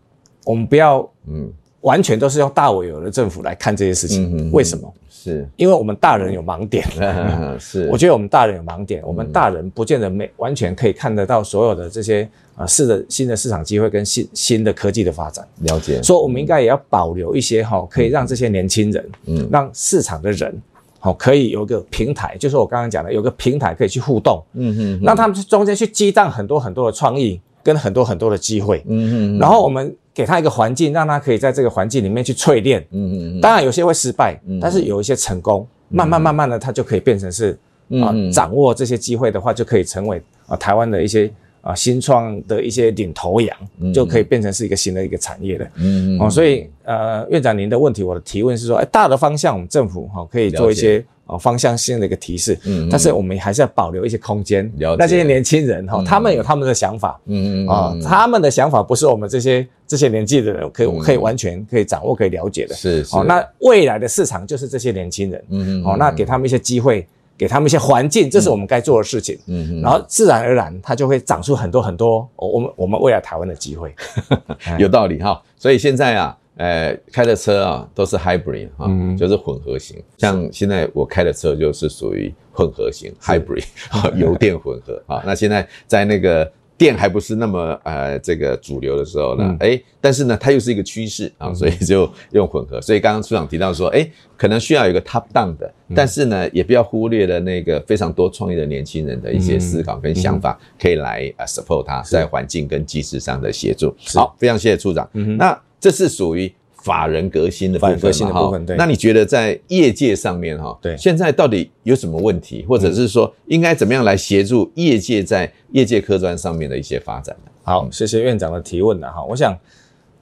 [0.45, 4.49] 我们不要，嗯，完全都是用大我有的政府来看这些事情。
[4.51, 4.91] 为什么？
[5.09, 6.85] 是因为我们大人有盲点。
[7.59, 15.47] 是，我觉得我们大人有盲点，我们大人不见得没完全可以看得到所有的这些啊，是的新的市场机会跟新新的科技的发展。
[15.61, 16.01] 了解。
[16.03, 20.61] 所以，我们应该也要保留一些哈，可以让这些年轻人，嗯，让市场的人，
[20.99, 27.39] 好，可以有个平台，就是我刚刚讲的，有个平台可以去互动，嗯嗯，让他们中间去激荡很多很多的创意。
[27.63, 37.57] 跟很多很多的机会，嗯嗯，然后我们给他一个环境，让他可以在这个环境里面去淬炼，嗯嗯，当然有些会失败，嗯，但是有一些成功，慢慢慢慢的，他就可以变成是
[38.01, 41.31] 啊，掌握这些机会的话，就可以成为啊台湾的一些
[41.63, 43.57] 啊新创的一些领头羊，
[43.91, 51.03] 就可以变成是一个新的一个产业的，嗯嗯，哦，所以呃院长您的问题，我的提问是说，哎，大的方向我们政府哈可以做一些。
[51.25, 54.69] 哦，方向性的一个提示，嗯，但是我们还是要保留一些空间。
[54.75, 62.75] 那这些年轻人哈，他们有他们的想法，嗯嗯啊，他们的想法不是我们这些这些年纪的人可以可以完全可以掌握可以了解的。
[62.75, 63.15] 是是。
[63.15, 65.85] 哦，那未来的市场就是这些年轻人，嗯嗯。
[65.85, 69.37] 哦，那给他们一些机会，给他们一些环境，这是我们该做的事情。
[69.47, 69.81] 嗯嗯。
[69.81, 73.93] 然后自然而然，它就会长出很多很多我们我们未来台湾的机会。
[74.79, 76.37] 有道理哈，所以现在啊。
[76.55, 79.99] 呃，开的车啊，都是 hybrid 哈、嗯，就是混合型。
[80.19, 83.65] 像现在我开的车就是属于混合型 hybrid，
[84.13, 85.23] 油电混合啊。
[85.25, 92.81] 那现在在那个电还不是那么呃这个主流的时候呢，哎、嗯，但是呢，它又是一个趋势啊，所以就用混合。
[92.81, 103.95] 所以刚刚处长提到说，哎，可能需要有一个 top down 的，但是呢，也不要忽略了那个非常多创业的年轻人的一些思考跟想法，可以来呃 support 他在环境跟技术上的协助。
[104.13, 105.09] 好，非常谢谢处长。
[105.13, 105.61] 嗯哼，那。
[105.83, 106.49] 这是属于
[106.83, 108.65] 法人革新的部分。
[108.77, 117.51] 那你觉得在业界上面哈，对，现在到底有什么问题，或者是说应该怎么样来协助业界在业界科专上面的一些发展呢？
[117.63, 119.23] 好，谢谢院长的提问了哈。
[119.23, 119.57] 我想，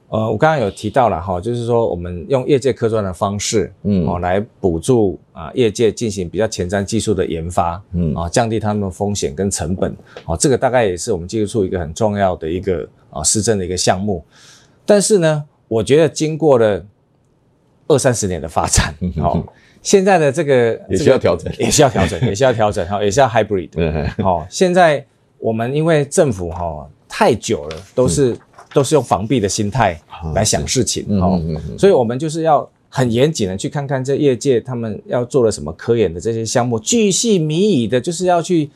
[0.08, 9.92] 呃，我刚刚有提到了哈，就是说我们用业界科专的方式，嗯，哦，来补助啊业界进行比较前瞻技术的研发，嗯，啊，降低他们的风险跟成本，
[10.26, 14.24] 哦，这个大概也是我们技术处一个很重要的一个啊施政的一个项目，
[14.86, 15.44] 但是呢。
[15.72, 16.84] 我觉得经过了
[17.88, 19.42] 二三十年的发展， 好，
[19.80, 23.70] 现在的这个也需要调整，也需要调整， 也需要调整，好，也需要 hybrid，
[24.22, 25.02] 好，现在
[25.38, 28.36] 我们因为政府哈太久了，都是
[28.74, 29.98] 都是用防避的心态
[30.34, 31.40] 来想事情，哈，
[31.78, 38.68] 所以我们就是要很严谨的去看看这业界他们要做的什么科研的这些项目，巨细靡遗的，就是要去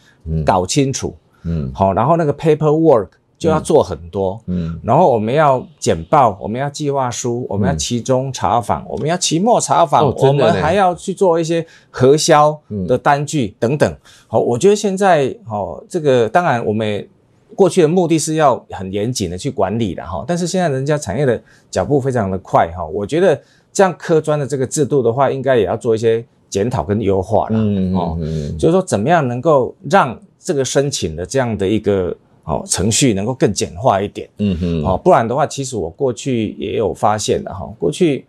[0.46, 3.08] 搞清楚，嗯，好，然后那个 paperwork。
[3.38, 12.58] 就要做很多，嗯，嗯，然后我们要简报，我们要计划书，我们要期中查访，嗯、我们要期末查访，哦、我们还要去做一些核销
[12.88, 13.94] 的单据等等。
[14.26, 17.06] 好，我觉得现在，好，这个当然我们
[17.54, 21.38] 过去的目的是要很严谨的去管理的哈，但是现在人家产业的
[21.70, 23.38] 脚步非常的快哈，我觉得
[23.70, 32.16] 这样科专的这个制度的话，应该也要做一些检讨跟优化了，嗯嗯嗯，就是说怎么样能够让这个申请的这样的一个。
[32.46, 38.24] 哦，程序能够更简化一点，嗯哼，哦，不然的话，其实我过去也有发现的哈，过去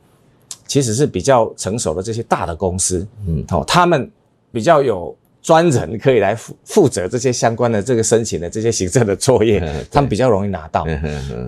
[0.66, 4.12] 其实是比较成熟的这些大的公司，嗯，哦，他们
[4.52, 9.60] 比较有专人可以来负负责这些相关的这个申请的这些行政的作业，
[9.92, 10.86] 他们比较容易拿到，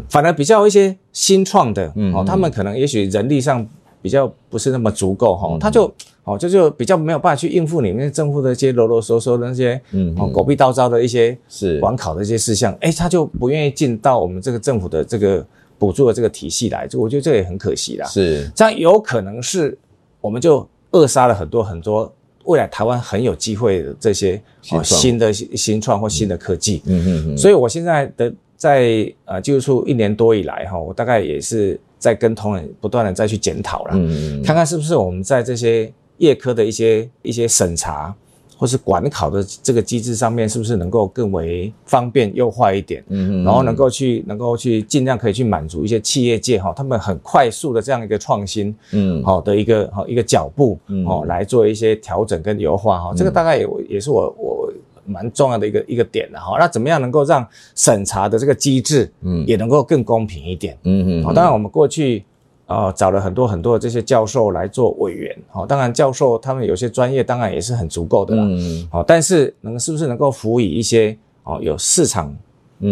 [0.10, 3.68] 反而比较一些新创的，哦，他们可能也许人力上。
[4.02, 5.94] 比较不是那么足够哈，他就
[6.30, 15.46] 哦，就就比较没有办法去应付里面政府的一些啰啰嗦嗦的那些嗯哦狗屁叨叨的一些是管考的一些事项，哎，他就不愿意进到我们这个政府的这个
[15.78, 18.06] 补助的这个体系来，就我觉得这也很可惜啦。
[18.08, 19.76] 是这样，有可能是
[20.22, 22.14] 我们就扼杀了很多很多
[22.46, 24.40] 未来台湾很有机会的这些
[24.72, 26.84] 哦新的新创或新的科技。
[26.86, 27.38] 嗯嗯嗯。
[27.38, 31.80] 所以我现在的在呃技术处一年多以来哈，我大概也是。
[32.00, 38.16] 在跟同仁不断的再去检讨了，嗯嗯，看看是不是我们在这些业科的一些一些审查
[38.58, 54.74] 或是管考的这个机制上面，是不是能够更为方便优化一点，嗯，然后能够去能够去尽量可以去满足一些企业界哈，他们很快速的这样一个创新，嗯，好的一个好一个脚步，嗯，哦，来做一些调整跟优化哈，这个大概也也是我我。
[55.06, 57.44] 蛮重要的一个一个点的哈，那怎么样能够让
[57.74, 62.24] 审查的这个机制，嗯，也能够更公平一点，嗯嗯，当然我们过去
[62.70, 72.34] 啊、呃、找了很多很多的这些教授来做委员，好，当然教授他们有些专业当然也是很足够的啦，嗯，好，但是能是不是能够辅以一些哦有市场。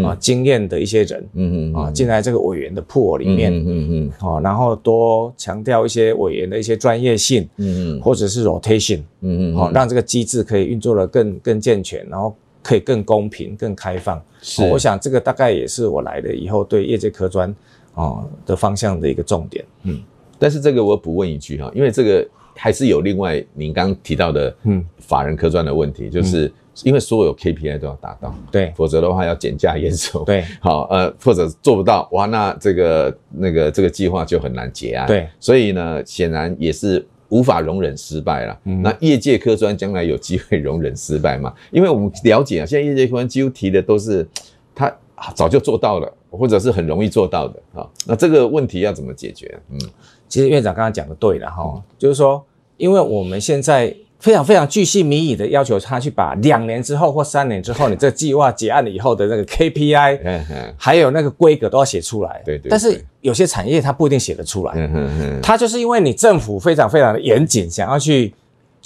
[0.03, 14.21] 啊，经验的一些人，嗯嗯啊，进来这个委员的 pool 里面，嗯嗯嗯，好，然后多强调一些委员的一些专业性，嗯嗯，或者是 rotation，嗯嗯，好，让这个机制可以运作的更更健全，然后可以更公平、更开放。
[14.41, 17.55] 是，我想这个大概也是我来了以后对业界科专
[17.98, 19.66] 啊的方向的一个重点。
[19.84, 20.02] 嗯，
[20.39, 22.26] 但是这个我补问一句哈，因为这个
[22.56, 26.50] 还是有另外您刚提到的，嗯，法人科专的问题，就是。
[26.84, 38.60] 因为所有 KPI 都要达到，对，否则的话要减价验收，对，好，呃，或者做不到，哇，那这个那个这个计划就很难结案，对，所以呢，显然也是无法容忍失败了。
[38.66, 41.52] 嗯，那业界科专将来有机会 容忍失败吗？
[41.72, 44.30] 因为我们了解啊，现在业界科专几乎提的都是
[44.76, 44.95] 他
[45.36, 47.88] 早就做到了，或者是很容易做到的啊。
[48.05, 49.57] 那这个问题要怎么解决？
[49.72, 49.80] 嗯，
[50.28, 52.43] 其实院长刚刚讲的对了哈，嗯，就是说，
[52.78, 53.95] 因为我们现在。
[54.20, 60.43] 非常非常巨细靡遗的要求他去把两年之后或三年之后你这计划结案了以后的那个 KPI，
[60.76, 62.41] 还有那个规格都要写出来。
[62.43, 62.68] 对对。
[62.68, 64.74] 但是有些产业它不一定写得出来。
[64.76, 65.39] 嗯嗯。
[65.39, 68.34] 它就是因为你政府非常非常的严谨，想要去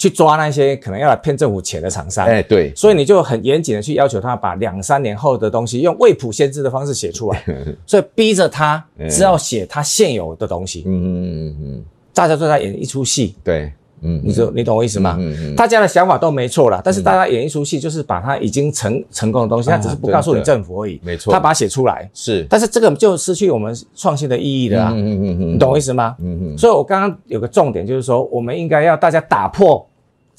[0.02, 2.26] 去抓那些可能要来骗政府钱的厂商。
[2.26, 2.74] 哎，对。
[2.74, 7.44] 所以你就很严谨的去要求他把两三年后的东西用未卜先知的方式写出来，
[7.86, 10.82] 所以逼着他只要写他现有的东西。
[10.86, 11.84] 嗯嗯嗯嗯。
[12.12, 13.36] 大家都在演一出戏。
[13.44, 13.72] 对。
[14.04, 15.16] 嗯，你说你懂我意思吗？
[15.20, 21.00] 嗯嗯，大家的想法都没错啦，但是大家演一出戏，就是把他已经成成功的东西，他只是不告诉你政府而已。
[21.04, 24.90] 没错，他把它写出来是，但是这个就失去我们创新的意义了啊。
[24.92, 26.16] 嗯嗯嗯，你懂我意思吗？
[26.18, 29.88] 嗯嗯，所以我刚刚有个重点就是说，我们应该要大家打破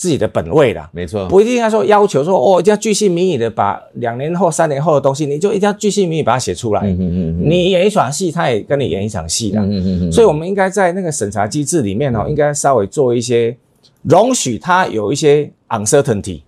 [0.03, 0.89] 自己的本位啦。
[0.91, 6.81] 没错，不一定要说要求说哦，一定要巨细靡遗的把两年后、三年后的东西，你就一定要巨细靡遗把它写出来。
[6.81, 9.61] 嗯嗯嗯，你演一场戏，他也跟你演一场戏啦。
[9.63, 13.55] 嗯嗯嗯，所以我们应该在那个审查机制里面哦，应该稍微做一些。
[14.03, 16.41] 容许他有一些 uncertainty，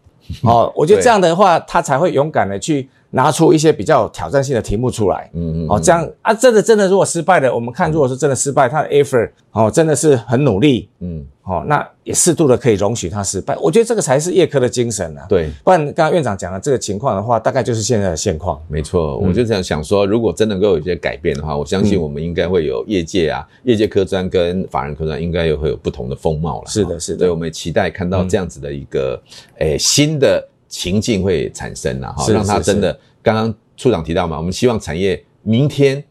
[0.43, 5.29] 哦，我觉得这样的话，他才会勇敢的去拿出一些比较有挑战性的题目出来。
[5.33, 10.89] 嗯嗯，哦，这样啊，真的真的，如果失败了，我们看，如果是真的失败，他的 effort，哦，真的是很努力。
[10.99, 11.25] 嗯。
[11.47, 15.27] 哦，那也适度的可以容许他失败，我觉得这个才是业科的精神啊。
[15.29, 18.59] 对，不然刚刚院长讲的这个情况的话，大概就是现在的现况。
[18.67, 26.67] 没错，我就这样想说，如果真能够有一些改变的话，我相信我们应该会有业界啊，业界科专跟法人科专应该又会有不同的风貌了。
[26.67, 27.19] 是的，是的。
[27.19, 29.21] 所以我们也期待看到这样子的一个
[29.59, 30.43] 诶新的
[30.75, 36.03] 情境会产生了哈，让他真的刚刚处长提到嘛，我们希望产业明天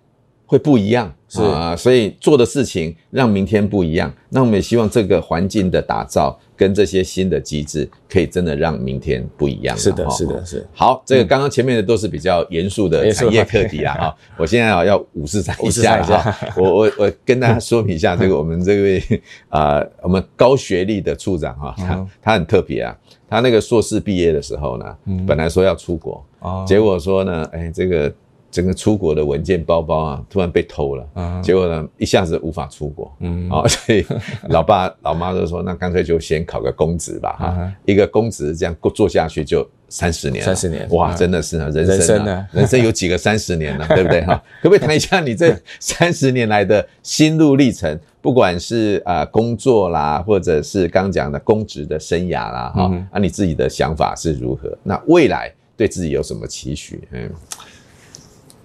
[0.47, 4.11] 会不一样，是啊，所以做的事情让明天不一样。
[4.31, 9.77] 那我们也希望这个环境的打造跟这些新的机制，可以真的让明天不一样。
[9.77, 10.67] 是的，是的，是。
[10.73, 13.95] 好，这个刚刚前面的都是比较严肃的产业课题啊。
[14.01, 14.17] 哈。
[14.39, 16.35] 我现在啊要五四三一下哈。
[16.57, 19.03] 我我我跟大家说明一下，这个我们这位
[19.51, 22.97] 啊，我们高学历的处长哈，他他很特别啊。
[23.35, 26.25] 他那个硕士毕业的时候呢，本来说要出国，
[26.67, 28.13] 结果说呢，哎，这个。
[28.55, 34.07] 整个出国的文件包包啊，突然被偷了，嗯、结果呢，一下子无法出国，嗯，啊、哦， 所以
[34.49, 42.49] 老爸老妈就说，那干脆就先考个公职吧，哈、嗯，一个公职这样做下去就三十年，三十年，哇，真的是啊，人生啊，人生，啊。
[42.53, 44.21] 人生有几个三十年呢，对不对？
[44.25, 44.41] 哈？
[44.63, 47.99] 可不可以谈一下你这三十年来的心路历程？
[48.25, 54.75] 不管是啊、呃、工作啦，或者是刚讲的公职的生涯啦，哈、嗯，啊，你自己的想法是如何？
[54.83, 57.07] 那未来对自己有什么期许？
[57.11, 57.31] 嗯。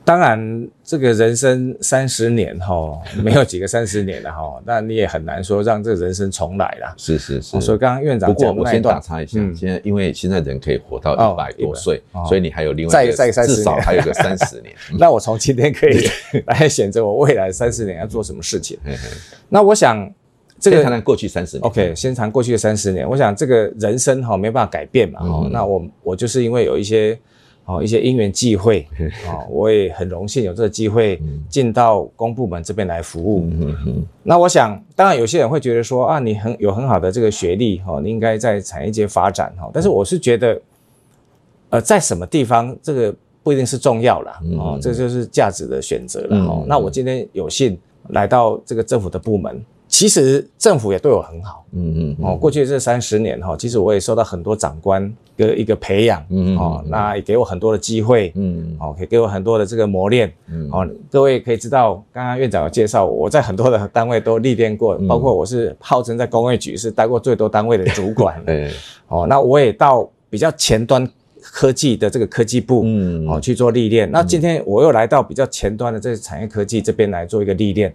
[0.05, 6.91] 当然，这个人生三十年哈，没有几个三十年了哈，那你也很难说让这个人生重来了。
[6.97, 7.61] 是是是。
[7.61, 14.73] 所以刚刚院长讲，不过我先打岔一下，现在因为现在人可以活到一百多岁，所以你还有另外一个再再至少还有个三十年。
[14.97, 16.09] 那我从今天可以
[16.47, 18.79] 来选择我未来三十年要做什么事情。
[19.47, 20.11] 那我想
[20.59, 21.61] 这个先谈谈过去三十年。
[21.63, 23.07] OK，先谈过去的三十年。
[23.07, 27.15] 我想这个人生哈没办法改变嘛哈，那我我就是因为有一些。
[27.69, 28.87] 哦，一些因缘际会，
[29.29, 33.47] 哦，我也很荣幸有这个机会进到公部门这边来服务。
[34.23, 39.69] 那我想，当然有些人会觉得说啊，你很有很好的这个学历，哈，你应该在产业界发展，哈。
[39.71, 40.59] 但是我是觉得，
[41.69, 46.37] 呃，在什么地方这个不一定是重要了，哦，这就是价值的选择了。
[46.37, 47.77] 哦，那我今天有幸
[48.09, 49.63] 来到这个政府的部门。
[49.89, 60.69] 其实政府也对我很好，嗯嗯，哦，过去这三十年哈，其实我也受到很多长官的一个培养，嗯哦，那也给我很多的机会，嗯哦，可以给我很多的这个磨练，嗯。
[60.71, 68.71] 哦，各位可以知道，刚刚院长有介绍，我在很多的单位都历练过，包括我是号称在工业局是待过最多单位的主管， 对，
[69.07, 71.05] 哦，那我也到比较前端
[71.41, 73.27] 科技的这个科技部，嗯。
[73.27, 77.91] 哦去做历练，那今天我又来到比较前端的这个产业科技这边来做一个历练。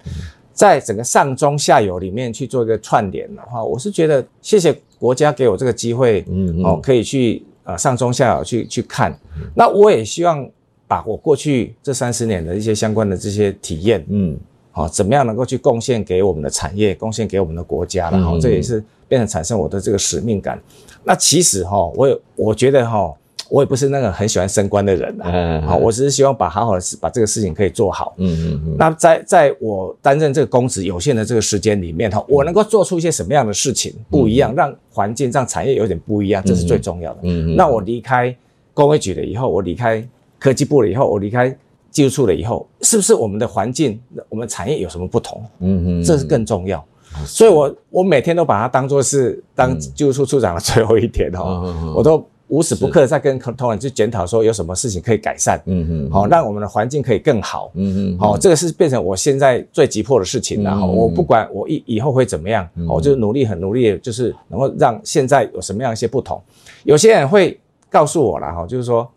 [0.55, 9.11] 在整个上中下游里面去做一个串联的话，我是觉得谢谢国家给我这个机会，嗯，嗯哦，可以去呃上中下游去去看。
[9.37, 10.49] 嗯、那我也希望
[10.87, 14.39] 把我过去这三十年的一些相关的这些体验，嗯，
[14.71, 20.57] 好、哦，怎么样能够去贡献给我们的产业，贡献给我们的国家，然后这也是变成产生我的这个使命感。
[21.03, 23.17] 那其实哈、哦，我有我觉得哈、哦。
[23.55, 28.13] 我也不是那个很喜欢升官的人啊，好，我只是希望把好好的事，把这个事情可以做好。
[28.17, 28.77] 嗯嗯嗯。
[28.77, 37.21] 那在在我担任这个公职有限的这个时间里面哈，我能够做出一些什么样的事情不一样，让环境让产业有点不一样，这是最重要的。
[37.23, 37.55] 嗯嗯。
[37.55, 38.37] 那我离开
[38.73, 40.05] 工业局了以后，我离开
[40.41, 41.57] 科技部了以后，我离开
[41.93, 45.41] 技术处了以后，是不是我们的环境、我们产业有什么不同？
[45.61, 46.03] 嗯嗯。
[46.03, 46.85] 这是更重要。
[47.25, 51.63] 所以我我每天都把它当做是当技术处处长的最后一天哈，
[51.95, 52.27] 我都。
[52.49, 60.77] 无时不刻在跟同仁去检讨，说有什么事情可以改善，嗯嗯，好，让我们的环境可以更好，嗯嗯，好，这个是变成我现在最急迫的事情了。
[60.77, 66.41] 哈，我不管我以以后会怎么样，我就努力很努力，就是能够让现在有什么样一些不同。
[66.85, 67.59] 有些人会
[67.91, 69.11] 告诉我了，哈，就是说，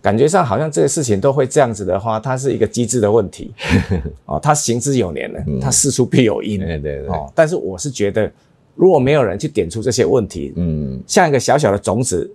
[0.00, 3.52] 感觉上好像这个事情都会这样子的话，它是一个机制的问题，
[4.24, 8.30] 哦，它行之有年了，它事出必有因，对对对，哦，但是我是觉得，
[8.78, 12.30] 如果没有人去点出这些问题，嗯，像一个小小的种子。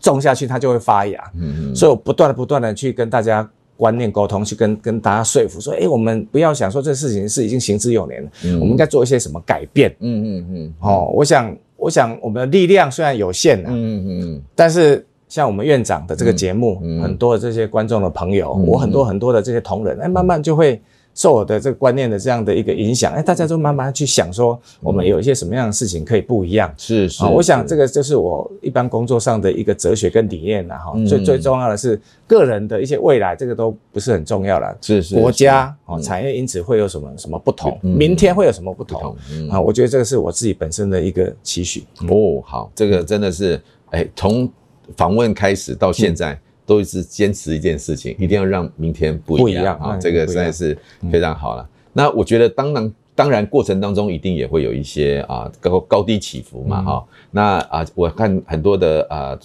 [0.00, 1.18] 种下去，它就会发芽。
[1.34, 9.96] 嗯嗯，所以我不断的、不断的去跟大家观念沟通，去跟跟大家说服，说，哎，我们不要想说这事情是已经行之有年了，嗯，我们应该做一些什么改变。
[10.00, 10.74] 嗯嗯嗯。
[10.80, 20.78] 哦，我想，我想我们的力量虽然有限啊，嗯嗯嗯，但是像我们院长的这个节目，很多的这些观众的朋友，我很多很多的这些同仁，哎，慢慢就会。
[21.14, 26.72] 受我的这个观念的这样的一个影响，哎，大家都慢慢去想说，我们有一些什么样的事情可以不一样？
[26.76, 30.92] 是是，我想这个就是我一般工作上的一个哲学跟理念了哈。
[31.06, 34.76] 最最重要的是个人的一些未来，这个都不是很重要了。
[34.80, 37.78] 是是，国家哦，产业因此会有什么什么不同？
[37.82, 39.16] 明天会有什么不同？
[39.50, 41.84] 啊，我觉得这个是我自己本身的一个期许。
[42.08, 43.60] 哦，好，这个真的是，
[43.90, 44.50] 哎，从
[44.96, 46.36] 访问开始到现在。
[46.66, 49.96] 都是坚持一件事情，一定要让明天不一样，不一样啊！
[49.96, 50.76] 这个实在是
[51.12, 51.62] 非常好了。
[51.62, 57.28] 嗯、那我觉得，当然，当然过程当中一定也会有一些啊高高低起伏嘛，哈、嗯。
[57.30, 59.38] 那啊，我看很多的啊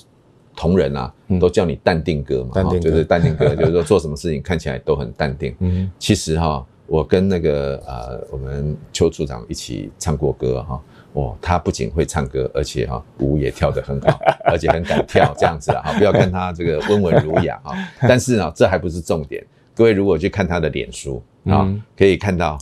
[0.55, 5.55] 同仁啊，都叫你淡定哥嘛，就是淡定哥， 就是说做什么事情看起来都很淡定。
[5.59, 10.81] 嗯，其实哈，我跟那个啊我们邱处长一起唱过歌哈。
[11.13, 17.75] 哦，他不仅会唱歌，而且哈、哦、舞也跳得很好， 而且很敢跳，这样子啊，哈，不要看他这个温文儒雅哈，
[18.07, 19.43] 但是呢，这还不是重点。
[19.75, 22.57] 各位如果去看他的脸书啊，可以看到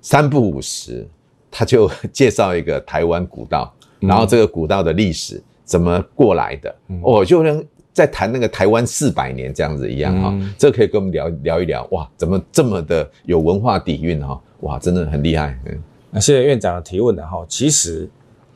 [0.00, 1.06] 三不五时，
[1.50, 15.58] 他就介绍一个台湾古道，然后这个古道的历史怎么过来的，哦，就能在谈那个台湾四百年这样子一样哈，这可以跟我们聊聊一聊，哇，怎么这么的有文化底蕴哈，哇，真的很厉害。
[15.66, 15.82] 嗯，
[16.14, 18.06] 那谢谢院长的提问的哈，其实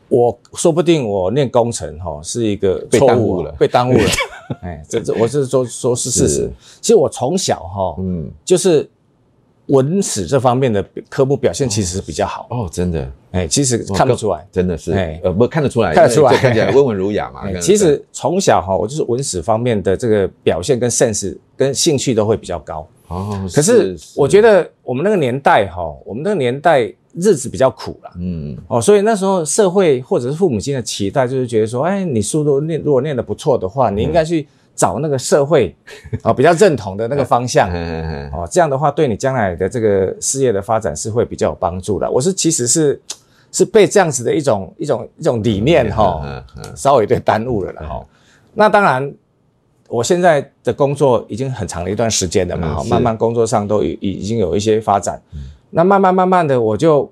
[0.08, 4.04] 我说不定我念工程哈是一个被耽误了，被耽误了。
[4.62, 6.50] 哎，这这我是说说是事实。
[6.82, 8.86] 其实我从小哈，嗯，就是
[9.68, 13.10] 文史这方面的科目表现其实是比较好哦，真的。
[13.32, 17.50] 哎，其实看得出来，真的是，哎，呃，不看得出来，看得出来，看起来 温文儒雅嘛。
[17.58, 22.86] 其实从小哈，我就是文史方面的这个表现跟 sense 跟兴趣都会比较高。
[23.08, 26.94] 哦，可是我觉得我们那个年代哈，我们那个年代。
[27.16, 35.74] 日子比较苦了，嗯，哦，所以那时候社会或者是父母亲的期待就是觉得说，哎，你书都念，如果念得不错的话，你应该去找那个社会
[36.22, 37.70] 啊 比较认同的那个方向，
[38.34, 42.10] 哦，这样的话对你将来的这个事业的发展是会比较有帮助的。
[42.10, 43.00] 我是其实是
[43.50, 46.44] 是被这样子的一种一种一种理念哈，
[46.74, 48.06] 稍微有点耽误了了哈。
[48.52, 49.10] 那当然，
[49.88, 55.18] 我现在的工作已经很长的一段时间了嘛，哈，慢慢工作上都已已经有一些发展。
[55.76, 57.02] 那慢慢慢慢的，我就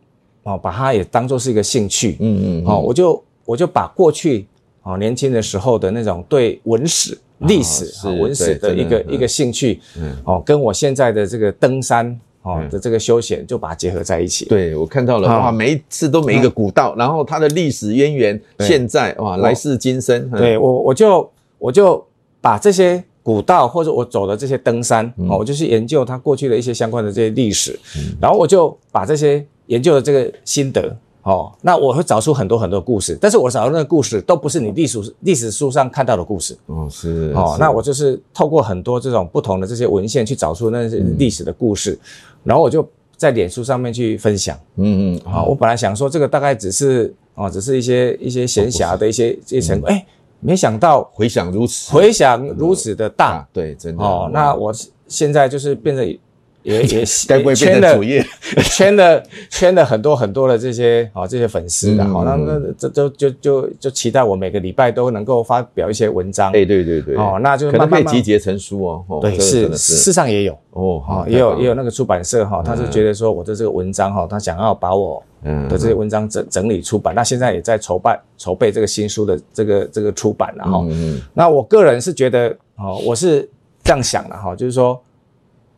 [0.45, 4.47] 哦把它也当做是一个兴趣，嗯嗯，哦，我就我就把过去
[4.85, 14.47] 哦年轻的时候的那种对文史、历史、文史的一个一个兴趣，嗯，哦，跟我现在的这个登山哦的这个休闲，就把它结合在一起。
[14.47, 20.31] 对，我看到了哇，每一次都每一个古道，然后它的历史渊源，现在哇来世今生。
[20.31, 22.03] 对我我就我就
[22.41, 23.05] 把这些。
[23.25, 41.99] 古道或者我走的这些登山，我就去研究它过去的一些相关的这些历史，嗯、然后我就把这些研究的这个心得，哦，那我会找出很多很多故事，但是我找到那个故事都不是你历史历史书上看到的故事，哦，是，哦，那我就是透过很多这种不同的这些文献去找出那些历史的故事，嗯、
[42.45, 50.14] 然后我就在脸书上面去分享，嗯嗯，啊、哦，我本来想说这个大概只是啊、哦，只是一些一些闲暇的一些一些成果，哎、嗯。
[50.47, 54.29] 没想到回响如此，回响如此的大，对，真的哦。
[54.31, 54.71] 那我
[55.09, 56.21] 现在就是变得
[56.65, 58.25] 也也 该不会变成主业，
[58.75, 75.23] 圈了圈了很多很多的这些哦这些粉丝的，好，那那这都就就就期待我每个礼拜都能够发表一些文章，哎，对对对，哦，那就可能被集结成书哦，对，是，事实上也有哦，哈，也有也有那个出版社哈，他是觉得说我的这个文章哈，他想要把我。
[75.47, 80.83] 嗯，的这些文章整整理出版，那现在也在筹办筹备这个新书的这个这个出版了哈。
[80.89, 83.47] 嗯，那我个人是觉得，哦，我是
[83.83, 84.99] 这样想的哈，就是说，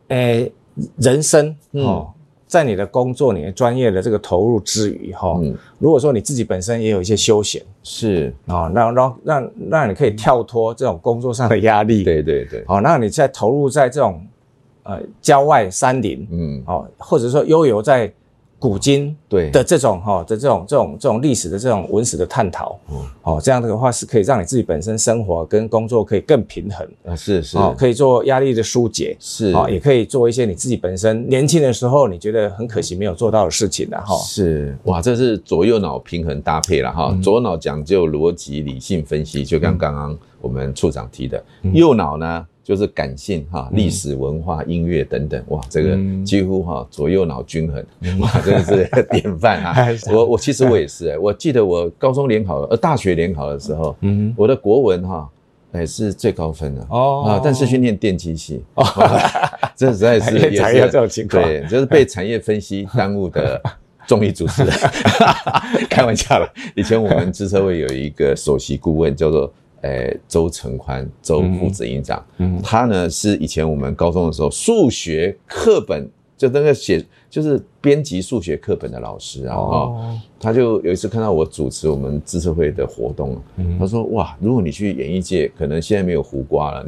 [0.07, 0.49] 诶，
[0.97, 2.07] 人生哦，
[2.47, 5.39] 在你的工作、你的专业的这个投入之余哈，
[5.79, 8.33] 如果说你自己本身也有一些休闲，是。
[8.45, 14.25] 啊，让让让让你可以跳脱这种工作上的压力，对对对，好，那你在投入在这种
[14.83, 18.11] 呃郊外山林，嗯，哦，或者说悠游在。
[18.59, 19.51] 古今对。
[19.51, 22.79] 的这种哈的这种这种这种历史的这种文史的探讨，
[23.23, 26.87] 哦，这样的话是可以让你自己本身生活跟工作可以更平衡。
[27.05, 29.51] 啊，是是，哦，可以做压力的疏解，是。
[29.51, 34.15] 啊，也可以做一些你自己本身年轻的时候你觉得很可惜没有做到的事情的哈。
[34.17, 34.77] 是。
[34.85, 41.43] 哇，这是左右脑平衡搭配了哈，左脑讲究逻辑理性分析，就跟刚刚我们处长提的，
[41.73, 42.45] 右脑呢？
[42.67, 47.81] 就是感性哈，历史文化、音乐等等，哇，这个几乎哈左右脑均衡，
[48.19, 49.87] 哇，真的是 典范啊！
[50.11, 55.29] 我我其实我也是哎，我记得我高中联考呃大学联考的时候，嗯，我的国文哈
[55.75, 57.23] 也是最高分的哦。
[57.25, 58.61] 啊，但是去念电机系，
[59.73, 63.61] 这实在是也是这种情况，对，就是被产业分析耽误的
[64.05, 64.73] 综艺主持人，
[65.89, 66.53] 开玩笑了。
[66.75, 69.49] 以前我们资策会有一个首席顾问叫做。
[69.81, 83.41] 诶，周成宽，周副执行长，嗯，他呢是以前我们高中的时候数学课本就那个写，就是编辑数学课本的老师啊，哦，他就有一次看到我主持我们资策会的活动，
[83.79, 86.85] 他说哇，如果你去演艺界，可能现在没有胡瓜了，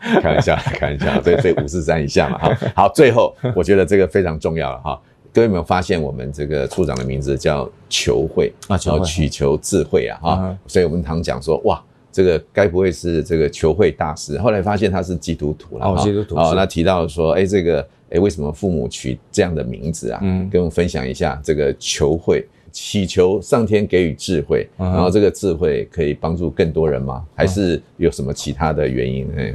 [0.22, 5.00] 开玩笑，开玩笑，对对，五四三以下嘛，哈，好，最后我觉得这个非常重要了哈。
[5.32, 14.38] 各位有没有发现，我们这个处长的名字叫求慧啊，求祈求智慧啊，哈，所以我们常讲说，哇，这个该不会是这个求慧大师？
[14.38, 20.18] 后来发现他是基督徒了，哦，基督徒哦，那提到说，哎，这个，哎，为什么父母取这样的名字啊？
[20.22, 27.24] 嗯，跟我们分享一下，这个求慧，祈求上天给予智慧，然后这个智慧可以帮助更多人吗？
[27.34, 29.28] 还是有什么其他的原因？
[29.36, 29.54] 哎，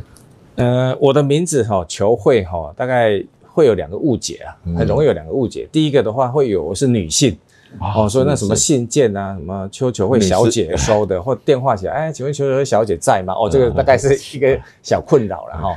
[0.55, 3.21] 呃，我的名字哈，求慧哈，大概。
[3.53, 5.69] 会有两个误解啊，很容易有两个误解。
[5.71, 7.37] 第一个的话，会有是女性
[7.79, 13.33] 哦，说那什么信件啊，什么邱求慧小姐收的， 或电话起来，哎，请问邱求慧小姐在吗？
[13.33, 15.75] 哦，这个大概是一个小困扰了哈。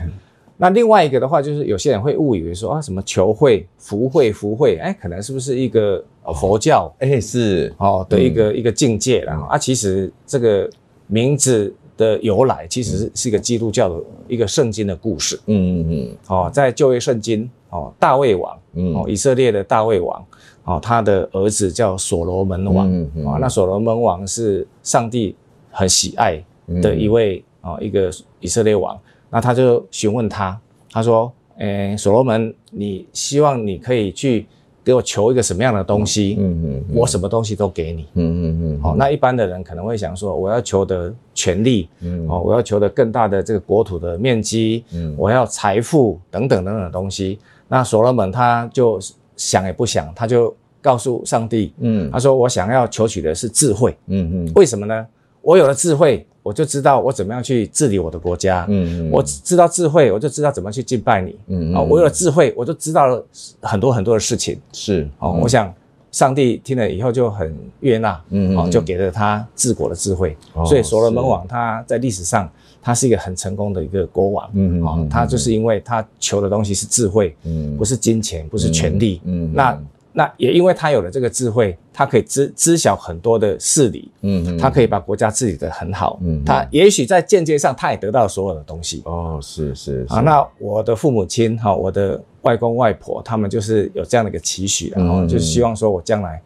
[0.58, 6.02] 那另外一个的话，就是有些人会误以为说啊，什么求慧、福慧、福慧，哎，可能是不是一个
[6.34, 6.90] 佛教？
[6.98, 10.66] 哎，是哦的一个、嗯、一个境界然后啊，其实这个
[11.08, 15.38] 名字的由来，其实是是一个基督教的一个圣经的故事。
[15.44, 16.16] 嗯嗯嗯。
[16.28, 18.56] 哦，在旧约圣经，哦，大卫王，
[18.94, 20.24] 哦，以色列的大卫王，
[20.64, 22.90] 哦，他的儿子叫所罗门王。
[22.90, 23.26] 嗯嗯。
[23.26, 25.34] 啊，那所罗门王是上帝
[25.70, 26.42] 很喜爱
[26.82, 28.10] 的一位哦，一个
[28.40, 28.98] 以色列王。
[29.28, 30.58] 那他就询问他，
[30.90, 34.46] 他说：“诶，所罗门，你希望你可以去
[34.84, 36.36] 给我求一个什么样的东西？
[36.38, 38.06] 嗯嗯，我什么东西都给你。
[38.14, 38.80] 嗯嗯嗯。
[38.80, 47.40] 好，那一般的人可能会想说，我要求的权利，嗯，哦，我要求的更大的这个国土的面积，嗯，我要财富等等等等的东西。
[47.68, 48.98] 那所罗门他就
[49.36, 53.96] 想也不想，他就告诉上帝，嗯，他说我想要求取的是智慧。
[54.06, 55.06] 嗯嗯，为什么呢？
[55.42, 63.26] 我有了智慧。”我就知道我怎么样去治理我的国家，嗯，嗯，我知道智慧，我就知道怎么去敬拜你，嗯，嗯，啊，我有了智慧，我就知道了
[63.60, 65.74] 很多很多的事情，是，哦，嗯，我想
[66.12, 72.48] 上帝听了以后就很悦纳，嗯，嗯，哦，就给了他治国的智慧，哦，所以所罗门王他在历史上
[72.86, 79.82] 他是一个很成功的一个国王，嗯，嗯，哦，他就是因为他求的东西是智慧，嗯，不是金钱，不是权力，嗯，嗯，那。
[80.18, 89.02] 那也因为他有了这个智慧，他可以知知晓很多的事理，嗯，他可以把国家治理得很好，嗯，他也许在间接上他也得到所有的东西。
[89.04, 90.14] 哦，是是，是。
[90.14, 90.20] 啊。
[90.20, 96.40] 那我的父母亲哈，我的外公外婆，他们就是有这样的一个期许，然后就是希望说我将来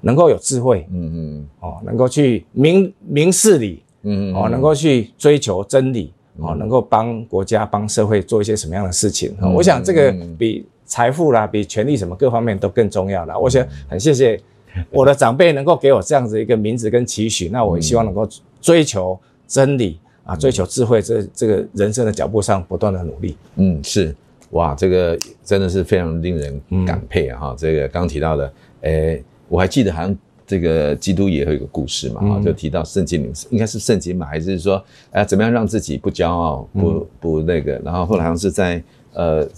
[0.00, 9.36] 能够有智慧，嗯嗯，哦，能够去明明事理，嗯哦，能够去追求真理，哦，能够帮国家帮社会做一些什么样的事情。
[9.54, 10.64] 我想这个比。
[10.86, 13.38] 财富啦，比权力什么各方面都更重要啦。
[13.38, 14.38] 我想很谢谢
[14.90, 18.28] 我的长辈能够给我这样子一个名字跟期许，那我也希望能够
[18.60, 23.34] 追求真理啊，追求智慧，这这个人生的脚步上不断的努力。
[23.56, 24.14] 嗯，是
[24.50, 27.40] 哇，这个真的是非常令人感佩啊！
[27.40, 28.52] 哈，这个刚提到的，
[28.82, 30.14] 诶，我还记得好像
[30.46, 38.82] 这个基督也有一个故事嘛，哈，就提到圣经里应该是圣经嘛，还是说，哎，怎么样让自己不骄傲，不不那个，然后后来好像是在
[39.12, 39.48] 呃。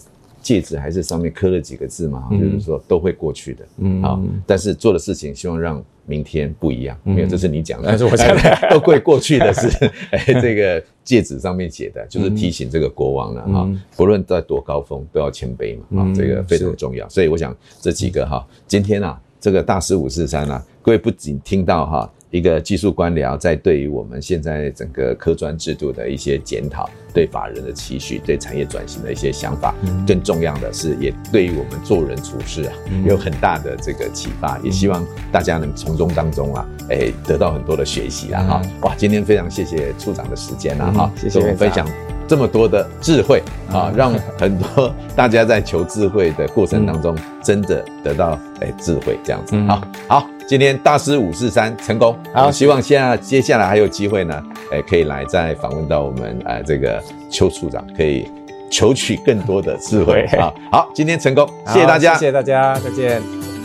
[0.43, 8.59] 戒指还是上面刻了几个字嘛，就是说都会过去的，嗯，好，但是做的事情希望让明天不一样，没有，这是你讲的，但是我讲的。
[8.71, 9.67] 都会过去的是，
[10.13, 22.13] 哎，这个戒指上面写的，就是提醒这个国王了哈，不论在多高峰都要谦卑嘛，啊，这个非常重要，所以我想这几个哈，今天啊，这个大师五四三啊，各位不仅听到哈。
[22.31, 29.75] 一个技术官僚在对于我们现在整个科专制度的一些检讨，对法人的期许，对产业转型的一些想法，
[30.07, 32.73] 更重要的是，也对于我们做人处事啊，
[33.05, 34.59] 有很大的这个启发。
[34.59, 38.43] 也希望大家能从中当中啊，哎，得到很多的学习啊！
[38.43, 40.93] 哈，哇，今天非常谢谢处长的时间啊！
[40.93, 41.89] 哈，谢谢我们分享
[42.29, 49.57] 这么多的智慧啊，让很多大家在求智慧的过程当中，真的得到哎智慧这样子。
[49.69, 50.27] 好，好。
[50.49, 58.31] 今天大师五四三成功，好，希望现在接下来还有机会呢，诶，可以来再访问到我们呃这个邱处长，可以
[58.71, 60.55] 求取更多的智慧啊。
[60.71, 63.56] 好，今天成功，谢谢大家，谢谢大家，再见。